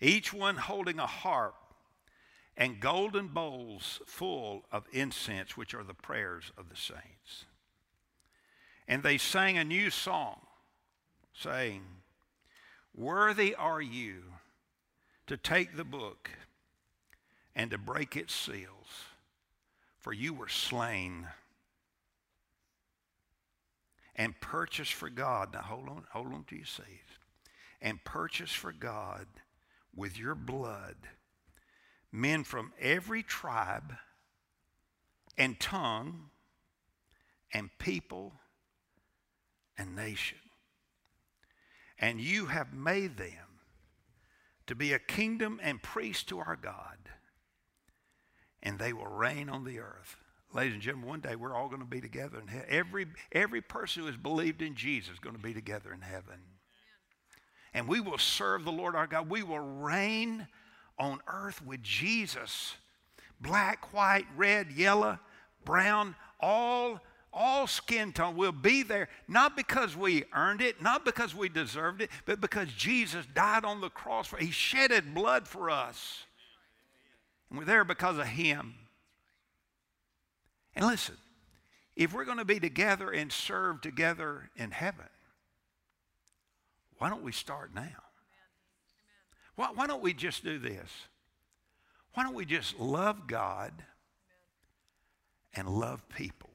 each 0.00 0.32
one 0.32 0.56
holding 0.56 0.98
a 0.98 1.06
harp 1.06 1.56
and 2.56 2.80
golden 2.80 3.28
bowls 3.28 4.00
full 4.06 4.64
of 4.70 4.86
incense, 4.92 5.56
which 5.56 5.74
are 5.74 5.84
the 5.84 5.94
prayers 5.94 6.52
of 6.56 6.68
the 6.68 6.76
saints. 6.76 7.46
And 8.86 9.02
they 9.02 9.18
sang 9.18 9.56
a 9.56 9.64
new 9.64 9.90
song, 9.90 10.40
saying, 11.32 11.82
Worthy 12.94 13.54
are 13.54 13.80
you 13.80 14.24
to 15.26 15.36
take 15.36 15.76
the 15.76 15.84
book 15.84 16.30
and 17.54 17.70
to 17.70 17.78
break 17.78 18.16
its 18.16 18.34
seals 18.34 19.04
for 20.02 20.12
you 20.12 20.34
were 20.34 20.48
slain 20.48 21.28
and 24.16 24.38
purchased 24.40 24.92
for 24.92 25.08
God. 25.08 25.52
Now 25.52 25.62
hold 25.62 25.88
on, 25.88 26.04
hold 26.10 26.32
on 26.34 26.44
to 26.48 26.56
your 26.56 26.66
seat. 26.66 26.84
And 27.80 28.02
purchased 28.02 28.56
for 28.56 28.72
God 28.72 29.26
with 29.94 30.18
your 30.18 30.34
blood 30.34 30.96
men 32.12 32.44
from 32.44 32.72
every 32.80 33.22
tribe 33.22 33.94
and 35.36 35.58
tongue 35.58 36.30
and 37.52 37.70
people 37.78 38.34
and 39.78 39.96
nation. 39.96 40.38
And 41.98 42.20
you 42.20 42.46
have 42.46 42.72
made 42.72 43.16
them 43.16 43.60
to 44.66 44.74
be 44.74 44.92
a 44.92 44.98
kingdom 44.98 45.58
and 45.62 45.82
priest 45.82 46.28
to 46.28 46.38
our 46.38 46.56
God 46.56 46.98
and 48.62 48.78
they 48.78 48.92
will 48.92 49.06
reign 49.06 49.48
on 49.48 49.64
the 49.64 49.80
earth. 49.80 50.16
Ladies 50.54 50.74
and 50.74 50.82
gentlemen, 50.82 51.08
one 51.08 51.20
day 51.20 51.34
we're 51.34 51.56
all 51.56 51.68
going 51.68 51.80
to 51.80 51.86
be 51.86 52.00
together 52.00 52.38
in 52.38 52.46
heaven. 52.46 52.66
Every, 52.68 53.06
every 53.32 53.60
person 53.60 54.02
who 54.02 54.06
has 54.06 54.16
believed 54.16 54.62
in 54.62 54.74
Jesus 54.74 55.14
is 55.14 55.18
going 55.18 55.34
to 55.34 55.42
be 55.42 55.54
together 55.54 55.92
in 55.92 56.02
heaven. 56.02 56.40
And 57.74 57.88
we 57.88 58.00
will 58.00 58.18
serve 58.18 58.64
the 58.64 58.72
Lord 58.72 58.94
our 58.94 59.06
God. 59.06 59.30
We 59.30 59.42
will 59.42 59.58
reign 59.58 60.46
on 60.98 61.20
earth 61.26 61.64
with 61.64 61.82
Jesus. 61.82 62.74
Black, 63.40 63.92
white, 63.92 64.26
red, 64.36 64.70
yellow, 64.70 65.18
brown, 65.64 66.14
all, 66.40 67.00
all 67.32 67.66
skin 67.66 68.12
tone 68.12 68.36
will 68.36 68.52
be 68.52 68.82
there, 68.82 69.08
not 69.26 69.56
because 69.56 69.96
we 69.96 70.24
earned 70.34 70.60
it, 70.60 70.80
not 70.80 71.04
because 71.04 71.34
we 71.34 71.48
deserved 71.48 72.02
it, 72.02 72.10
but 72.24 72.40
because 72.40 72.68
Jesus 72.76 73.26
died 73.34 73.64
on 73.64 73.80
the 73.80 73.90
cross. 73.90 74.28
For, 74.28 74.36
he 74.36 74.50
shedded 74.50 75.14
blood 75.14 75.48
for 75.48 75.70
us. 75.70 76.24
And 77.52 77.58
we're 77.58 77.66
there 77.66 77.84
because 77.84 78.16
of 78.16 78.26
Him. 78.26 78.74
And 80.74 80.86
listen, 80.86 81.16
if 81.94 82.14
we're 82.14 82.24
going 82.24 82.38
to 82.38 82.46
be 82.46 82.58
together 82.58 83.10
and 83.10 83.30
serve 83.30 83.82
together 83.82 84.48
in 84.56 84.70
heaven, 84.70 85.04
why 86.96 87.10
don't 87.10 87.22
we 87.22 87.32
start 87.32 87.74
now? 87.74 88.02
Why, 89.56 89.68
why 89.74 89.86
don't 89.86 90.02
we 90.02 90.14
just 90.14 90.44
do 90.44 90.58
this? 90.58 90.90
Why 92.14 92.22
don't 92.22 92.34
we 92.34 92.44
just 92.44 92.78
love 92.78 93.26
God 93.26 93.72
and 95.54 95.68
love 95.68 96.08
people? 96.08 96.51